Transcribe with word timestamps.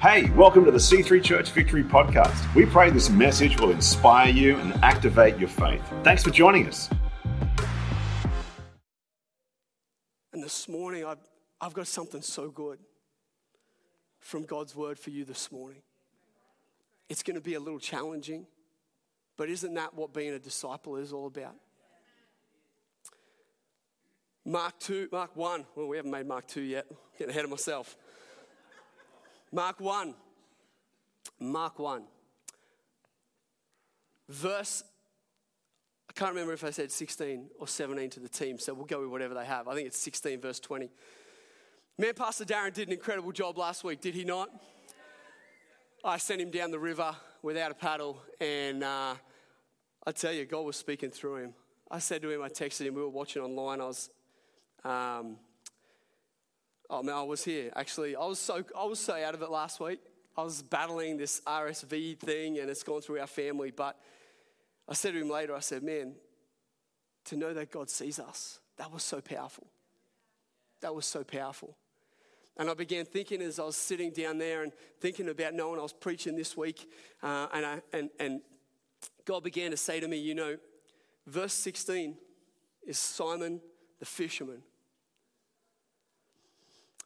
Hey, 0.00 0.30
welcome 0.30 0.64
to 0.64 0.70
the 0.70 0.78
C3 0.78 1.20
Church 1.24 1.50
Victory 1.50 1.82
Podcast. 1.82 2.54
We 2.54 2.64
pray 2.64 2.88
this 2.88 3.10
message 3.10 3.58
will 3.58 3.72
inspire 3.72 4.30
you 4.30 4.56
and 4.58 4.72
activate 4.74 5.38
your 5.38 5.48
faith. 5.48 5.82
Thanks 6.04 6.22
for 6.22 6.30
joining 6.30 6.68
us. 6.68 6.88
And 10.32 10.40
this 10.40 10.68
morning, 10.68 11.04
I've, 11.04 11.18
I've 11.60 11.74
got 11.74 11.88
something 11.88 12.22
so 12.22 12.48
good 12.48 12.78
from 14.20 14.44
God's 14.44 14.76
word 14.76 15.00
for 15.00 15.10
you 15.10 15.24
this 15.24 15.50
morning. 15.50 15.82
It's 17.08 17.24
going 17.24 17.34
to 17.34 17.42
be 17.42 17.54
a 17.54 17.60
little 17.60 17.80
challenging, 17.80 18.46
but 19.36 19.48
isn't 19.48 19.74
that 19.74 19.94
what 19.94 20.14
being 20.14 20.32
a 20.32 20.38
disciple 20.38 20.94
is 20.94 21.12
all 21.12 21.26
about? 21.26 21.56
Mark 24.44 24.78
2, 24.78 25.08
Mark 25.10 25.34
1. 25.34 25.66
Well, 25.74 25.88
we 25.88 25.96
haven't 25.96 26.12
made 26.12 26.28
Mark 26.28 26.46
2 26.46 26.60
yet. 26.60 26.86
Getting 27.18 27.30
ahead 27.30 27.42
of 27.42 27.50
myself. 27.50 27.96
Mark 29.52 29.80
1. 29.80 30.14
Mark 31.40 31.78
1. 31.78 32.02
Verse, 34.28 34.84
I 36.08 36.12
can't 36.12 36.32
remember 36.32 36.52
if 36.52 36.64
I 36.64 36.70
said 36.70 36.92
16 36.92 37.48
or 37.58 37.66
17 37.66 38.10
to 38.10 38.20
the 38.20 38.28
team, 38.28 38.58
so 38.58 38.74
we'll 38.74 38.84
go 38.84 39.00
with 39.00 39.10
whatever 39.10 39.34
they 39.34 39.46
have. 39.46 39.68
I 39.68 39.74
think 39.74 39.86
it's 39.86 39.98
16, 39.98 40.40
verse 40.40 40.60
20. 40.60 40.90
Man, 41.96 42.14
Pastor 42.14 42.44
Darren 42.44 42.72
did 42.72 42.88
an 42.88 42.94
incredible 42.94 43.32
job 43.32 43.56
last 43.56 43.84
week, 43.84 44.00
did 44.00 44.14
he 44.14 44.24
not? 44.24 44.50
I 46.04 46.18
sent 46.18 46.40
him 46.40 46.50
down 46.50 46.70
the 46.70 46.78
river 46.78 47.14
without 47.42 47.70
a 47.70 47.74
paddle, 47.74 48.22
and 48.40 48.84
uh, 48.84 49.14
I 50.06 50.12
tell 50.12 50.32
you, 50.32 50.44
God 50.44 50.64
was 50.64 50.76
speaking 50.76 51.10
through 51.10 51.36
him. 51.36 51.54
I 51.90 51.98
said 51.98 52.22
to 52.22 52.30
him, 52.30 52.42
I 52.42 52.48
texted 52.48 52.86
him, 52.86 52.94
we 52.94 53.00
were 53.00 53.08
watching 53.08 53.42
online. 53.42 53.80
I 53.80 53.86
was 53.86 54.10
um, 54.84 55.38
Oh 56.90 57.02
man, 57.02 57.14
I 57.14 57.22
was 57.22 57.44
here 57.44 57.70
actually. 57.76 58.16
I 58.16 58.24
was 58.24 58.38
so 58.38 58.64
I 58.78 58.84
was 58.84 58.98
so 58.98 59.14
out 59.14 59.34
of 59.34 59.42
it 59.42 59.50
last 59.50 59.80
week. 59.80 60.00
I 60.36 60.42
was 60.42 60.62
battling 60.62 61.16
this 61.16 61.40
RSV 61.46 62.18
thing, 62.18 62.58
and 62.58 62.70
it's 62.70 62.82
gone 62.82 63.00
through 63.00 63.20
our 63.20 63.26
family. 63.26 63.70
But 63.70 63.98
I 64.88 64.94
said 64.94 65.12
to 65.12 65.20
him 65.20 65.28
later, 65.28 65.54
I 65.54 65.60
said, 65.60 65.82
"Man, 65.82 66.14
to 67.26 67.36
know 67.36 67.52
that 67.52 67.70
God 67.70 67.90
sees 67.90 68.18
us, 68.18 68.60
that 68.76 68.90
was 68.92 69.02
so 69.02 69.20
powerful. 69.20 69.66
That 70.80 70.94
was 70.94 71.04
so 71.04 71.24
powerful." 71.24 71.76
And 72.56 72.68
I 72.68 72.74
began 72.74 73.04
thinking 73.04 73.40
as 73.40 73.60
I 73.60 73.64
was 73.64 73.76
sitting 73.76 74.10
down 74.10 74.38
there 74.38 74.64
and 74.64 74.72
thinking 75.00 75.28
about 75.28 75.54
knowing 75.54 75.78
I 75.78 75.82
was 75.82 75.92
preaching 75.92 76.34
this 76.34 76.56
week, 76.56 76.90
uh, 77.22 77.46
and, 77.52 77.64
I, 77.64 77.82
and, 77.92 78.10
and 78.18 78.40
God 79.24 79.44
began 79.44 79.70
to 79.70 79.76
say 79.76 80.00
to 80.00 80.08
me, 80.08 80.18
you 80.18 80.34
know, 80.34 80.56
verse 81.24 81.52
16 81.52 82.16
is 82.84 82.98
Simon 82.98 83.60
the 84.00 84.06
fisherman. 84.06 84.62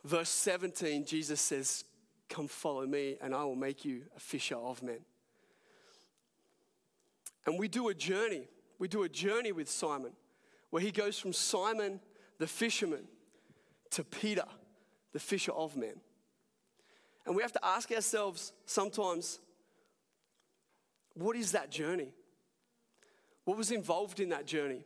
Verse 0.05 0.31
17, 0.31 1.05
Jesus 1.05 1.41
says, 1.41 1.85
Come 2.29 2.49
follow 2.49 2.87
me, 2.87 3.17
and 3.21 3.35
I 3.35 3.45
will 3.45 3.57
make 3.57 3.85
you 3.85 4.03
a 4.17 4.21
fisher 4.21 4.57
of 4.57 4.83
men. 4.83 5.01
And 7.47 7.59
we 7.59 7.69
do 7.69 7.89
a 7.89 7.95
journey. 7.95 8.49
We 8.79 8.89
do 8.89 9.03
a 9.03 9.09
journey 9.09 9.53
with 9.53 9.69
Simon 9.69 10.13
where 10.71 10.83
he 10.83 10.91
goes 10.91 11.19
from 11.19 11.33
Simon 11.33 12.01
the 12.39 12.47
fisherman 12.47 13.05
to 13.91 14.03
Peter 14.03 14.47
the 15.13 15.21
fisher 15.21 15.53
of 15.53 15.77
men. 15.77 16.01
And 17.27 17.37
we 17.37 17.43
have 17.43 17.53
to 17.53 17.65
ask 17.65 17.93
ourselves 17.93 18.53
sometimes 18.67 19.39
what 21.15 21.37
is 21.37 21.53
that 21.53 21.71
journey? 21.71 22.09
What 23.45 23.59
was 23.59 23.71
involved 23.71 24.19
in 24.19 24.31
that 24.31 24.47
journey? 24.47 24.85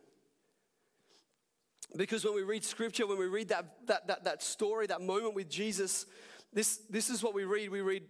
Because 1.95 2.25
when 2.25 2.35
we 2.35 2.43
read 2.43 2.63
scripture, 2.63 3.07
when 3.07 3.17
we 3.17 3.27
read 3.27 3.49
that, 3.49 3.65
that, 3.87 4.07
that, 4.07 4.23
that 4.25 4.43
story, 4.43 4.87
that 4.87 5.01
moment 5.01 5.35
with 5.35 5.49
Jesus, 5.49 6.05
this, 6.53 6.77
this 6.89 7.09
is 7.09 7.23
what 7.23 7.33
we 7.33 7.45
read. 7.45 7.69
We 7.69 7.81
read 7.81 8.03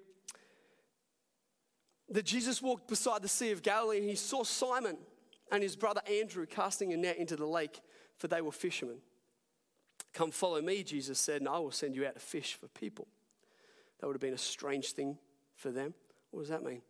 that 2.10 2.26
Jesus 2.26 2.62
walked 2.62 2.88
beside 2.88 3.22
the 3.22 3.28
Sea 3.28 3.52
of 3.52 3.62
Galilee 3.62 3.98
and 3.98 4.10
he 4.10 4.16
saw 4.16 4.44
Simon 4.44 4.98
and 5.52 5.62
his 5.62 5.76
brother 5.76 6.02
Andrew 6.10 6.46
casting 6.46 6.94
a 6.94 6.98
net 6.98 7.18
into 7.18 7.36
the 7.36 7.46
lake, 7.46 7.82
for 8.18 8.28
they 8.28 8.42
were 8.42 8.52
fishermen. 8.52 8.98
Come 10.14 10.32
follow 10.32 10.62
me, 10.62 10.84
Jesus 10.84 11.20
said, 11.20 11.42
and 11.42 11.50
I 11.50 11.60
will 11.60 11.72
send 11.72 11.96
you 11.96 12.06
out 12.06 12.16
to 12.16 12.20
fish 12.20 12.56
for 12.56 12.68
people. 12.70 13.08
That 14.00 14.08
would 14.08 14.14
have 14.14 14.22
been 14.22 14.34
a 14.34 14.38
strange 14.38 14.92
thing 14.92 15.18
for 15.56 15.72
them. 15.72 15.94
What 16.32 16.42
does 16.42 16.50
that 16.50 16.64
mean? 16.64 16.82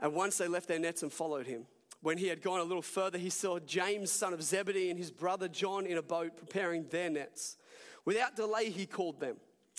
And 0.00 0.14
once 0.14 0.38
they 0.38 0.48
left 0.48 0.68
their 0.68 0.78
nets 0.78 1.02
and 1.02 1.12
followed 1.12 1.46
him, 1.46 1.66
when 2.02 2.18
he 2.18 2.26
had 2.26 2.42
gone 2.42 2.58
a 2.58 2.64
little 2.64 2.82
further, 2.82 3.16
he 3.16 3.30
saw 3.30 3.60
James, 3.60 4.10
son 4.10 4.34
of 4.34 4.42
Zebedee, 4.42 4.90
and 4.90 4.98
his 4.98 5.10
brother 5.10 5.48
John 5.48 5.86
in 5.86 5.96
a 5.96 6.02
boat 6.02 6.36
preparing 6.36 6.86
their 6.88 7.08
nets. 7.08 7.56
Without 8.04 8.34
delay, 8.34 8.70
he 8.70 8.86
called 8.86 9.20
them, 9.20 9.36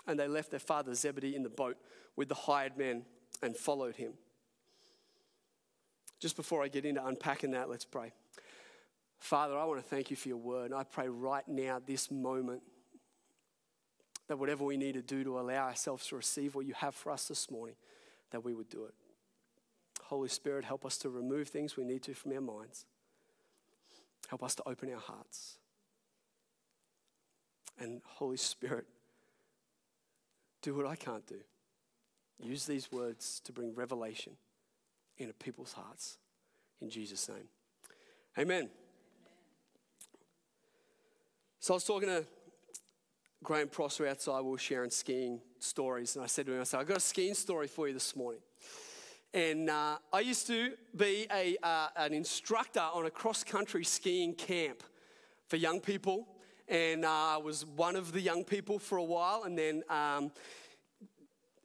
and 0.08 0.18
they 0.18 0.28
left 0.28 0.50
their 0.50 0.60
father 0.60 0.96
Zebedee 0.96 1.36
in 1.36 1.44
the 1.44 1.50
boat 1.50 1.78
with 2.16 2.30
the 2.30 2.36
hired 2.36 2.78
men 2.78 3.04
and 3.42 3.56
followed 3.56 3.98
him. 3.98 4.14
Just 6.22 6.38
before 6.38 6.64
I 6.64 6.70
get 6.70 6.86
into 6.86 7.06
unpacking 7.06 7.52
that, 7.52 7.70
let's 7.70 7.84
pray. 7.84 8.14
Father, 9.20 9.58
I 9.58 9.66
want 9.66 9.82
to 9.82 9.88
thank 9.88 10.10
you 10.10 10.16
for 10.16 10.30
your 10.30 10.38
word. 10.38 10.72
And 10.72 10.80
I 10.80 10.84
pray 10.84 11.10
right 11.10 11.48
now, 11.48 11.82
this 11.86 12.10
moment, 12.10 12.62
that 14.30 14.40
whatever 14.40 14.64
we 14.64 14.78
need 14.78 14.94
to 14.94 15.02
do 15.02 15.26
to 15.26 15.40
allow 15.40 15.68
ourselves 15.68 16.08
to 16.08 16.16
receive 16.16 16.56
what 16.56 16.66
you 16.66 16.74
have 16.76 16.96
for 16.96 17.12
us 17.12 17.28
this 17.28 17.52
morning, 17.52 17.76
that 18.32 18.46
we 18.46 18.54
would 18.54 18.70
do 18.70 18.86
it. 18.86 18.94
Holy 20.08 20.30
Spirit, 20.30 20.66
help 20.66 20.86
us 20.86 20.98
to 21.00 21.10
remove 21.10 21.48
things 21.48 21.78
we 21.78 21.84
need 21.84 22.04
to 22.04 22.14
from 22.14 22.34
our 22.34 22.42
minds. 22.42 22.86
Help 24.28 24.44
us 24.44 24.56
to 24.56 24.64
open 24.68 24.92
our 24.92 25.00
hearts. 25.00 25.58
And 27.80 28.02
Holy 28.06 28.38
Spirit, 28.38 28.86
do 30.62 30.76
what 30.76 30.86
I 30.86 30.96
can't 30.96 31.26
do. 31.26 31.40
Use 32.40 32.66
these 32.66 32.92
words 32.92 33.42
to 33.46 33.52
bring 33.52 33.74
revelation 33.74 34.34
into 35.18 35.34
people's 35.34 35.74
hearts. 35.74 36.18
In 36.82 36.90
Jesus' 36.90 37.30
name. 37.30 37.48
Amen. 38.38 38.70
So 41.60 41.74
I 41.74 41.76
was 41.76 41.84
talking 41.86 42.10
to 42.10 42.26
Graham 43.44 43.70
Prosser 43.70 44.08
outside. 44.08 44.42
We 44.42 44.52
were 44.52 44.58
sharing 44.58 44.90
skiing 44.90 45.40
stories. 45.60 46.16
And 46.16 46.24
I 46.24 46.28
said 46.28 46.46
to 46.48 46.54
him, 46.54 46.62
I 46.62 46.64
said, 46.64 46.80
I've 46.80 46.88
got 46.88 46.98
a 46.98 47.02
skiing 47.02 47.36
story 47.36 47.68
for 47.68 47.88
you 47.88 47.94
this 47.94 48.16
morning. 48.16 48.42
And 49.34 49.68
uh, 49.68 49.98
I 50.12 50.20
used 50.20 50.46
to 50.48 50.74
be 50.96 51.26
a, 51.34 51.58
uh, 51.64 51.88
an 51.98 52.14
instructor 52.14 52.82
on 52.82 53.08
a 53.08 53.10
cross 53.10 53.44
country 53.44 53.84
skiing 53.84 54.36
camp 54.36 54.84
for 55.48 55.56
young 55.56 55.82
people. 55.82 56.28
And 56.68 57.04
uh, 57.04 57.10
I 57.10 57.38
was 57.38 57.66
one 57.66 57.96
of 57.96 58.12
the 58.12 58.22
young 58.22 58.44
people 58.44 58.78
for 58.78 59.00
a 59.00 59.04
while. 59.04 59.44
And 59.44 59.58
then 59.58 59.84
um, 59.90 60.32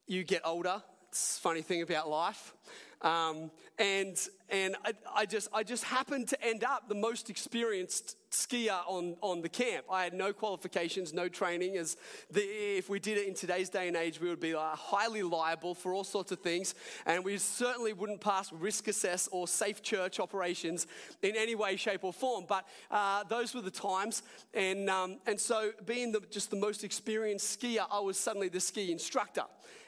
you 0.07 0.25
get 0.25 0.43
older. 0.47 0.83
It's 1.11 1.37
a 1.37 1.41
funny 1.43 1.61
thing 1.61 1.83
about 1.83 2.09
life. 2.09 2.55
Um, 3.03 3.51
and 3.79 4.19
and 4.49 4.77
I, 4.85 4.93
I, 5.15 5.27
just, 5.27 5.49
I 5.53 5.63
just 5.63 5.85
happened 5.85 6.29
to 6.29 6.43
end 6.43 6.65
up 6.65 6.89
the 6.89 6.95
most 6.95 7.29
experienced 7.29 8.17
skier 8.31 8.79
on, 8.87 9.17
on 9.21 9.43
the 9.43 9.49
camp. 9.49 9.87
I 9.91 10.05
had 10.05 10.15
no 10.15 10.33
qualifications, 10.33 11.13
no 11.13 11.29
training. 11.29 11.77
As 11.77 11.97
the, 12.31 12.41
if 12.41 12.89
we 12.89 12.99
did 12.99 13.19
it 13.19 13.27
in 13.27 13.35
today's 13.35 13.69
day 13.69 13.89
and 13.89 13.97
age, 13.97 14.21
we 14.21 14.29
would 14.29 14.41
be 14.41 14.55
uh, 14.55 14.75
highly 14.75 15.23
liable 15.23 15.75
for 15.75 15.95
all 15.95 16.05
sorts 16.05 16.33
of 16.33 16.41
things, 16.41 16.75
and 17.07 17.25
we 17.25 17.39
certainly 17.39 17.93
wouldn't 17.93 18.21
pass 18.21 18.53
risk 18.53 18.89
assess 18.89 19.29
or 19.33 19.49
safe 19.49 19.83
church 19.83 20.21
operations 20.21 20.87
in 21.23 21.37
any 21.37 21.55
way, 21.55 21.77
shape, 21.77 22.05
or 22.05 22.13
form. 22.13 22.45
But 22.49 22.67
uh, 22.91 23.25
those 23.25 23.55
were 23.55 23.63
the 23.63 23.71
times, 23.71 24.23
and 24.55 24.89
um, 24.91 25.19
and 25.27 25.39
so 25.41 25.73
being 25.87 26.13
the, 26.13 26.21
just 26.31 26.51
the 26.51 26.57
most 26.57 26.85
experienced 26.85 27.61
skier, 27.61 27.87
I 27.91 28.01
was 28.01 28.19
suddenly 28.19 28.49
the 28.49 28.61
ski 28.61 28.93
instructor. 28.93 29.45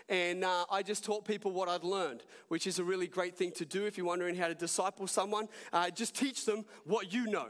And 0.08 0.44
uh, 0.44 0.64
I 0.68 0.82
just 0.82 1.04
taught 1.04 1.24
people 1.24 1.52
what 1.52 1.68
I'd 1.68 1.84
learned, 1.84 2.24
which 2.48 2.66
is 2.66 2.80
a 2.80 2.84
really 2.84 3.06
great 3.06 3.36
thing 3.36 3.52
to 3.52 3.64
do 3.64 3.86
if 3.86 3.96
you're 3.96 4.08
wondering 4.08 4.34
how 4.34 4.48
to 4.48 4.56
disciple 4.56 5.06
someone. 5.06 5.46
Uh, 5.72 5.88
just 5.88 6.16
teach 6.16 6.44
them 6.44 6.64
what 6.84 7.12
you 7.12 7.28
know. 7.28 7.46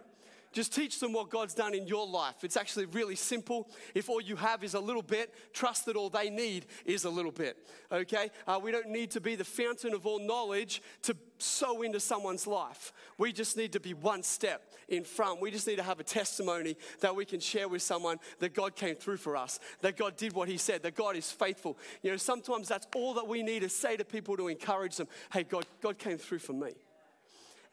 Just 0.53 0.75
teach 0.75 0.99
them 0.99 1.13
what 1.13 1.31
God's 1.31 1.55
done 1.55 1.75
in 1.75 1.87
your 1.87 2.07
life. 2.07 2.43
It's 2.43 2.57
actually 2.57 2.87
really 2.87 3.15
simple. 3.15 3.71
If 3.95 4.09
all 4.09 4.21
you 4.21 4.35
have 4.35 4.65
is 4.65 4.75
a 4.75 4.81
little 4.81 5.03
bit, 5.03 5.33
trust 5.53 5.87
that 5.87 5.95
all 5.95 6.11
they 6.11 6.29
need 6.29 6.67
is 6.85 7.05
a 7.05 7.11
little 7.11 7.31
bit. 7.31 7.57
Okay? 7.93 8.31
Uh, 8.49 8.59
we 8.61 8.73
don't 8.73 8.89
need 8.89 9.13
to 9.13 9.21
be 9.21 9.37
the 9.37 9.45
fountain 9.45 9.95
of 9.95 10.07
all 10.07 10.19
knowledge 10.19 10.83
to 11.03 11.17
sow 11.39 11.83
into 11.83 12.01
someone's 12.01 12.49
life. 12.49 12.93
We 13.17 13.33
just 13.33 13.57
need 13.57 13.73
to 13.75 13.81
be 13.81 13.95
one 13.95 14.25
step 14.25 14.73
in 14.89 15.05
front. 15.05 15.41
We 15.41 15.53
just 15.53 15.69
need 15.69 15.77
to 15.77 15.85
have 15.85 16.01
a 16.01 16.05
testimony 16.05 16.77
that 16.99 17.15
we 17.15 17.25
can 17.25 17.39
share 17.39 17.69
with 17.69 17.83
someone 17.83 18.19
that 18.41 18.53
God 18.53 18.75
came 18.75 18.97
through 18.97 19.19
for 19.19 19.37
us, 19.37 19.61
that 19.83 19.97
God 19.97 20.17
did 20.17 20.33
what 20.33 20.49
He 20.49 20.57
said, 20.57 20.83
that 20.83 20.97
God 20.97 21.15
is 21.15 21.31
faithful. 21.31 21.79
You 22.03 22.11
know, 22.11 22.17
sometimes 22.17 22.67
that's 22.67 22.89
all 22.97 23.15
that 23.15 23.29
we 23.29 23.45
need 23.45 23.61
to 23.61 23.69
say 23.69 23.97
to 23.97 24.05
people 24.05 24.37
to 24.37 24.49
encourage 24.49 24.97
them 24.97 25.07
hey, 25.33 25.45
God, 25.45 25.65
God 25.81 25.97
came 25.97 26.19
through 26.19 26.41
for 26.41 26.55
me 26.55 26.73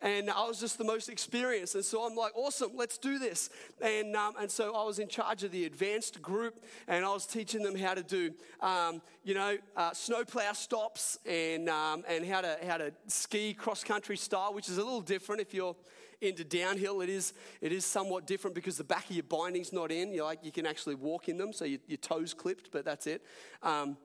and 0.01 0.29
I 0.29 0.45
was 0.47 0.59
just 0.59 0.77
the 0.77 0.83
most 0.83 1.09
experienced. 1.09 1.75
And 1.75 1.83
so 1.83 2.05
I'm 2.05 2.15
like, 2.15 2.35
awesome, 2.35 2.71
let's 2.75 2.97
do 2.97 3.17
this. 3.17 3.49
And, 3.81 4.15
um, 4.15 4.33
and 4.39 4.49
so 4.49 4.75
I 4.75 4.83
was 4.83 4.99
in 4.99 5.07
charge 5.07 5.43
of 5.43 5.51
the 5.51 5.65
advanced 5.65 6.21
group, 6.21 6.63
and 6.87 7.03
I 7.03 7.09
was 7.09 7.25
teaching 7.25 7.63
them 7.63 7.75
how 7.75 7.93
to 7.95 8.03
do, 8.03 8.31
um, 8.61 9.01
you 9.23 9.33
know, 9.33 9.57
uh, 9.75 9.93
snowplow 9.93 10.53
stops 10.53 11.17
and, 11.25 11.69
um, 11.69 12.03
and 12.07 12.25
how, 12.25 12.41
to, 12.41 12.57
how 12.67 12.77
to 12.77 12.93
ski 13.07 13.53
cross 13.53 13.83
country 13.83 14.17
style, 14.17 14.53
which 14.53 14.69
is 14.69 14.77
a 14.77 14.83
little 14.83 15.01
different 15.01 15.41
if 15.41 15.53
you're 15.53 15.75
into 16.21 16.43
downhill. 16.43 17.01
It 17.01 17.09
is, 17.09 17.33
it 17.61 17.71
is 17.71 17.85
somewhat 17.85 18.27
different 18.27 18.55
because 18.55 18.77
the 18.77 18.83
back 18.83 19.09
of 19.09 19.15
your 19.15 19.23
binding's 19.23 19.73
not 19.73 19.91
in. 19.91 20.13
You're 20.13 20.25
like, 20.25 20.43
you 20.43 20.51
can 20.51 20.65
actually 20.65 20.95
walk 20.95 21.29
in 21.29 21.37
them, 21.37 21.53
so 21.53 21.65
your, 21.65 21.79
your 21.87 21.97
toes 21.97 22.33
clipped, 22.33 22.71
but 22.71 22.85
that's 22.85 23.07
it. 23.07 23.23
Um, 23.63 23.97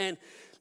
And 0.00 0.16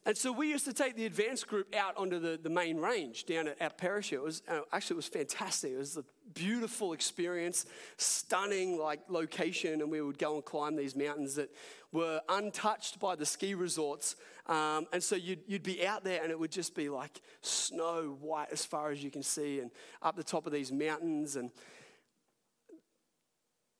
and 0.07 0.17
so 0.17 0.31
we 0.31 0.49
used 0.49 0.63
to 0.63 0.71
take 0.71 0.95
the 0.95 1.05
advanced 1.05 1.47
group 1.47 1.75
out 1.75 1.97
onto 1.97 2.17
the, 2.17 2.39
the 2.41 2.49
main 2.49 2.77
range 2.77 3.25
down 3.25 3.49
at, 3.49 3.61
at 3.61 3.77
Perisher. 3.77 4.15
It 4.15 4.23
was 4.23 4.41
uh, 4.47 4.61
actually 4.71 4.93
it 4.93 4.95
was 4.95 5.07
fantastic. 5.09 5.73
It 5.73 5.77
was 5.77 5.97
a 5.97 6.05
beautiful 6.33 6.93
experience, 6.93 7.65
stunning 7.97 8.79
like 8.79 9.01
location, 9.09 9.81
and 9.81 9.91
we 9.91 9.99
would 9.99 10.17
go 10.17 10.35
and 10.35 10.45
climb 10.45 10.77
these 10.77 10.95
mountains 10.95 11.35
that 11.35 11.49
were 11.91 12.21
untouched 12.29 13.01
by 13.01 13.17
the 13.17 13.25
ski 13.25 13.53
resorts. 13.53 14.15
Um, 14.45 14.87
and 14.93 15.03
so 15.03 15.17
you'd, 15.17 15.41
you'd 15.45 15.63
be 15.63 15.85
out 15.85 16.05
there, 16.05 16.23
and 16.23 16.31
it 16.31 16.39
would 16.39 16.53
just 16.53 16.73
be 16.73 16.87
like 16.87 17.21
snow 17.41 18.17
white 18.21 18.47
as 18.53 18.63
far 18.63 18.91
as 18.91 19.03
you 19.03 19.11
can 19.11 19.23
see, 19.23 19.59
and 19.59 19.71
up 20.01 20.15
the 20.15 20.23
top 20.23 20.47
of 20.47 20.53
these 20.53 20.71
mountains. 20.71 21.35
And 21.35 21.51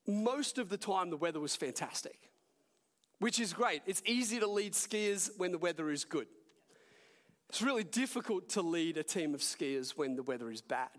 most 0.06 0.57
of 0.57 0.68
the 0.68 0.77
time, 0.77 1.09
the 1.09 1.15
weather 1.15 1.39
was 1.39 1.56
fantastic 1.56 2.19
which 3.19 3.39
is 3.39 3.53
great. 3.53 3.81
It's 3.85 4.01
easy 4.05 4.39
to 4.39 4.47
lead 4.47 4.73
skiers 4.73 5.29
when 5.37 5.51
the 5.51 5.57
weather 5.57 5.89
is 5.89 6.05
good. 6.05 6.27
It's 7.49 7.61
really 7.61 7.83
difficult 7.83 8.49
to 8.49 8.61
lead 8.61 8.97
a 8.97 9.03
team 9.03 9.33
of 9.33 9.41
skiers 9.41 9.91
when 9.91 10.15
the 10.15 10.23
weather 10.23 10.51
is 10.51 10.61
bad. 10.61 10.89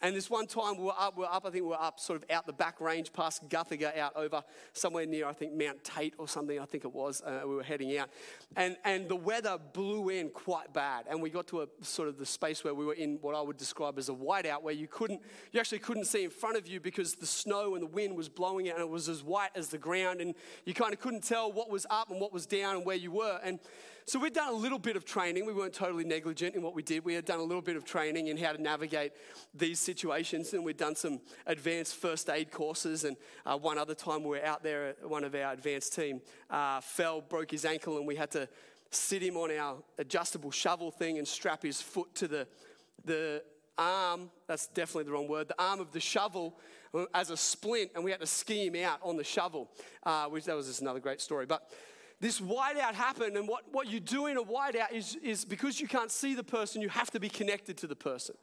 And 0.00 0.14
this 0.14 0.30
one 0.30 0.46
time 0.46 0.76
we 0.76 0.84
were 0.84 0.92
up, 0.96 1.16
we 1.16 1.22
were 1.22 1.32
up, 1.32 1.44
I 1.44 1.50
think 1.50 1.64
we 1.64 1.70
were 1.70 1.80
up 1.80 1.98
sort 1.98 2.22
of 2.22 2.30
out 2.30 2.46
the 2.46 2.52
back 2.52 2.80
range 2.80 3.12
past 3.12 3.48
Guthega 3.48 3.98
out 3.98 4.14
over 4.14 4.44
somewhere 4.72 5.06
near, 5.06 5.26
I 5.26 5.32
think, 5.32 5.54
Mount 5.54 5.82
Tate 5.82 6.14
or 6.18 6.28
something, 6.28 6.60
I 6.60 6.66
think 6.66 6.84
it 6.84 6.92
was. 6.92 7.20
Uh, 7.20 7.40
we 7.44 7.56
were 7.56 7.64
heading 7.64 7.98
out. 7.98 8.08
And, 8.54 8.76
and 8.84 9.08
the 9.08 9.16
weather 9.16 9.58
blew 9.72 10.10
in 10.10 10.30
quite 10.30 10.72
bad. 10.72 11.06
And 11.10 11.20
we 11.20 11.30
got 11.30 11.48
to 11.48 11.62
a 11.62 11.66
sort 11.82 12.08
of 12.08 12.16
the 12.16 12.26
space 12.26 12.62
where 12.62 12.74
we 12.74 12.84
were 12.84 12.94
in 12.94 13.18
what 13.22 13.34
I 13.34 13.40
would 13.40 13.56
describe 13.56 13.98
as 13.98 14.08
a 14.08 14.12
whiteout, 14.12 14.62
where 14.62 14.74
you 14.74 14.86
couldn't, 14.86 15.20
you 15.50 15.58
actually 15.58 15.80
couldn't 15.80 16.04
see 16.04 16.22
in 16.22 16.30
front 16.30 16.56
of 16.56 16.68
you 16.68 16.78
because 16.78 17.14
the 17.14 17.26
snow 17.26 17.74
and 17.74 17.82
the 17.82 17.88
wind 17.88 18.16
was 18.16 18.28
blowing 18.28 18.68
out 18.68 18.76
and 18.76 18.84
it 18.84 18.90
was 18.90 19.08
as 19.08 19.24
white 19.24 19.50
as 19.56 19.68
the 19.68 19.78
ground. 19.78 20.20
And 20.20 20.34
you 20.64 20.74
kind 20.74 20.92
of 20.92 21.00
couldn't 21.00 21.24
tell 21.24 21.50
what 21.50 21.70
was 21.70 21.86
up 21.90 22.10
and 22.10 22.20
what 22.20 22.32
was 22.32 22.46
down 22.46 22.76
and 22.76 22.86
where 22.86 22.96
you 22.96 23.10
were. 23.10 23.40
And 23.42 23.58
so 24.08 24.18
we'd 24.18 24.32
done 24.32 24.48
a 24.48 24.56
little 24.56 24.78
bit 24.78 24.96
of 24.96 25.04
training. 25.04 25.44
We 25.44 25.52
weren't 25.52 25.74
totally 25.74 26.04
negligent 26.04 26.54
in 26.54 26.62
what 26.62 26.74
we 26.74 26.82
did. 26.82 27.04
We 27.04 27.12
had 27.12 27.26
done 27.26 27.40
a 27.40 27.42
little 27.42 27.60
bit 27.60 27.76
of 27.76 27.84
training 27.84 28.28
in 28.28 28.38
how 28.38 28.52
to 28.52 28.62
navigate 28.62 29.12
these 29.54 29.78
situations, 29.92 30.52
and 30.52 30.62
we'd 30.64 30.76
done 30.76 30.94
some 30.94 31.20
advanced 31.46 31.94
first 31.96 32.28
aid 32.28 32.50
courses. 32.50 33.04
And 33.04 33.16
uh, 33.46 33.56
one 33.56 33.78
other 33.78 33.94
time 33.94 34.20
we 34.22 34.30
were 34.36 34.44
out 34.44 34.62
there, 34.62 34.94
one 35.02 35.24
of 35.24 35.34
our 35.34 35.52
advanced 35.52 35.94
team 35.94 36.20
uh, 36.50 36.80
fell, 36.80 37.22
broke 37.22 37.50
his 37.50 37.64
ankle, 37.64 37.96
and 37.96 38.06
we 38.06 38.16
had 38.16 38.30
to 38.32 38.48
sit 38.90 39.22
him 39.22 39.36
on 39.36 39.50
our 39.50 39.76
adjustable 39.98 40.50
shovel 40.50 40.90
thing 40.90 41.18
and 41.18 41.26
strap 41.26 41.62
his 41.62 41.80
foot 41.80 42.14
to 42.14 42.28
the, 42.28 42.46
the 43.04 43.42
arm, 43.78 44.30
that's 44.46 44.66
definitely 44.66 45.04
the 45.04 45.12
wrong 45.12 45.28
word, 45.28 45.48
the 45.48 45.62
arm 45.62 45.80
of 45.80 45.90
the 45.92 46.00
shovel 46.00 46.58
uh, 46.92 47.04
as 47.14 47.30
a 47.30 47.36
splint, 47.36 47.90
and 47.94 48.04
we 48.04 48.10
had 48.10 48.20
to 48.20 48.26
ski 48.26 48.66
him 48.66 48.76
out 48.84 48.98
on 49.02 49.16
the 49.16 49.24
shovel, 49.24 49.70
uh, 50.02 50.26
which 50.26 50.44
that 50.44 50.56
was 50.56 50.66
just 50.66 50.82
another 50.82 51.00
great 51.00 51.20
story. 51.20 51.46
But 51.46 51.70
this 52.20 52.40
whiteout 52.40 52.94
happened, 52.94 53.36
and 53.36 53.48
what, 53.48 53.62
what 53.72 53.86
you 53.86 54.00
do 54.00 54.26
in 54.26 54.36
a 54.36 54.42
whiteout 54.42 54.92
is, 54.92 55.16
is 55.22 55.44
because 55.44 55.80
you 55.80 55.88
can't 55.88 56.10
see 56.10 56.34
the 56.34 56.44
person, 56.44 56.82
you 56.82 56.88
have 56.88 57.10
to 57.12 57.20
be 57.20 57.28
connected 57.28 57.76
to 57.78 57.86
the 57.86 57.96
person. 57.96 58.34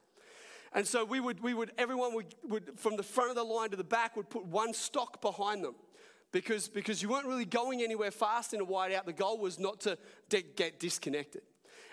And 0.74 0.86
so 0.86 1.06
we 1.06 1.20
would, 1.20 1.42
we 1.42 1.54
would 1.54 1.72
everyone 1.78 2.14
would, 2.16 2.36
would, 2.48 2.80
from 2.80 2.98
the 2.98 3.04
front 3.04 3.30
of 3.30 3.36
the 3.36 3.44
line 3.44 3.70
to 3.70 3.78
the 3.78 3.84
back, 3.84 4.16
would 4.16 4.30
put 4.30 4.46
one 4.46 4.74
stock 4.74 5.22
behind 5.22 5.64
them 5.64 5.76
because, 6.32 6.68
because 6.68 7.02
you 7.02 7.10
weren't 7.10 7.28
really 7.28 7.46
going 7.46 7.82
anywhere 7.82 8.12
fast 8.12 8.54
in 8.54 8.62
a 8.62 8.66
whiteout. 8.66 9.06
The 9.06 9.14
goal 9.14 9.38
was 9.38 9.60
not 9.60 9.80
to 9.82 9.98
de- 10.30 10.42
get 10.42 10.80
disconnected. 10.80 11.42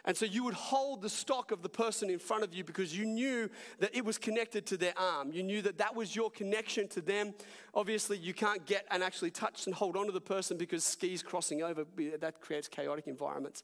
And 0.04 0.16
so 0.16 0.26
you 0.26 0.42
would 0.42 0.54
hold 0.54 1.00
the 1.00 1.08
stock 1.08 1.52
of 1.52 1.62
the 1.62 1.68
person 1.68 2.10
in 2.10 2.18
front 2.18 2.42
of 2.42 2.52
you 2.52 2.64
because 2.64 2.96
you 2.96 3.04
knew 3.04 3.48
that 3.78 3.94
it 3.94 4.04
was 4.04 4.18
connected 4.18 4.66
to 4.66 4.76
their 4.76 4.94
arm. 4.98 5.30
You 5.32 5.44
knew 5.44 5.62
that 5.62 5.78
that 5.78 5.94
was 5.94 6.16
your 6.16 6.28
connection 6.28 6.88
to 6.88 7.00
them. 7.00 7.34
Obviously, 7.72 8.18
you 8.18 8.34
can't 8.34 8.66
get 8.66 8.84
and 8.90 9.02
actually 9.04 9.30
touch 9.30 9.66
and 9.66 9.74
hold 9.74 9.96
on 9.96 10.06
to 10.06 10.12
the 10.12 10.20
person 10.20 10.56
because 10.56 10.82
skis 10.82 11.22
crossing 11.22 11.62
over, 11.62 11.84
that 12.18 12.40
creates 12.40 12.66
chaotic 12.66 13.06
environments. 13.06 13.62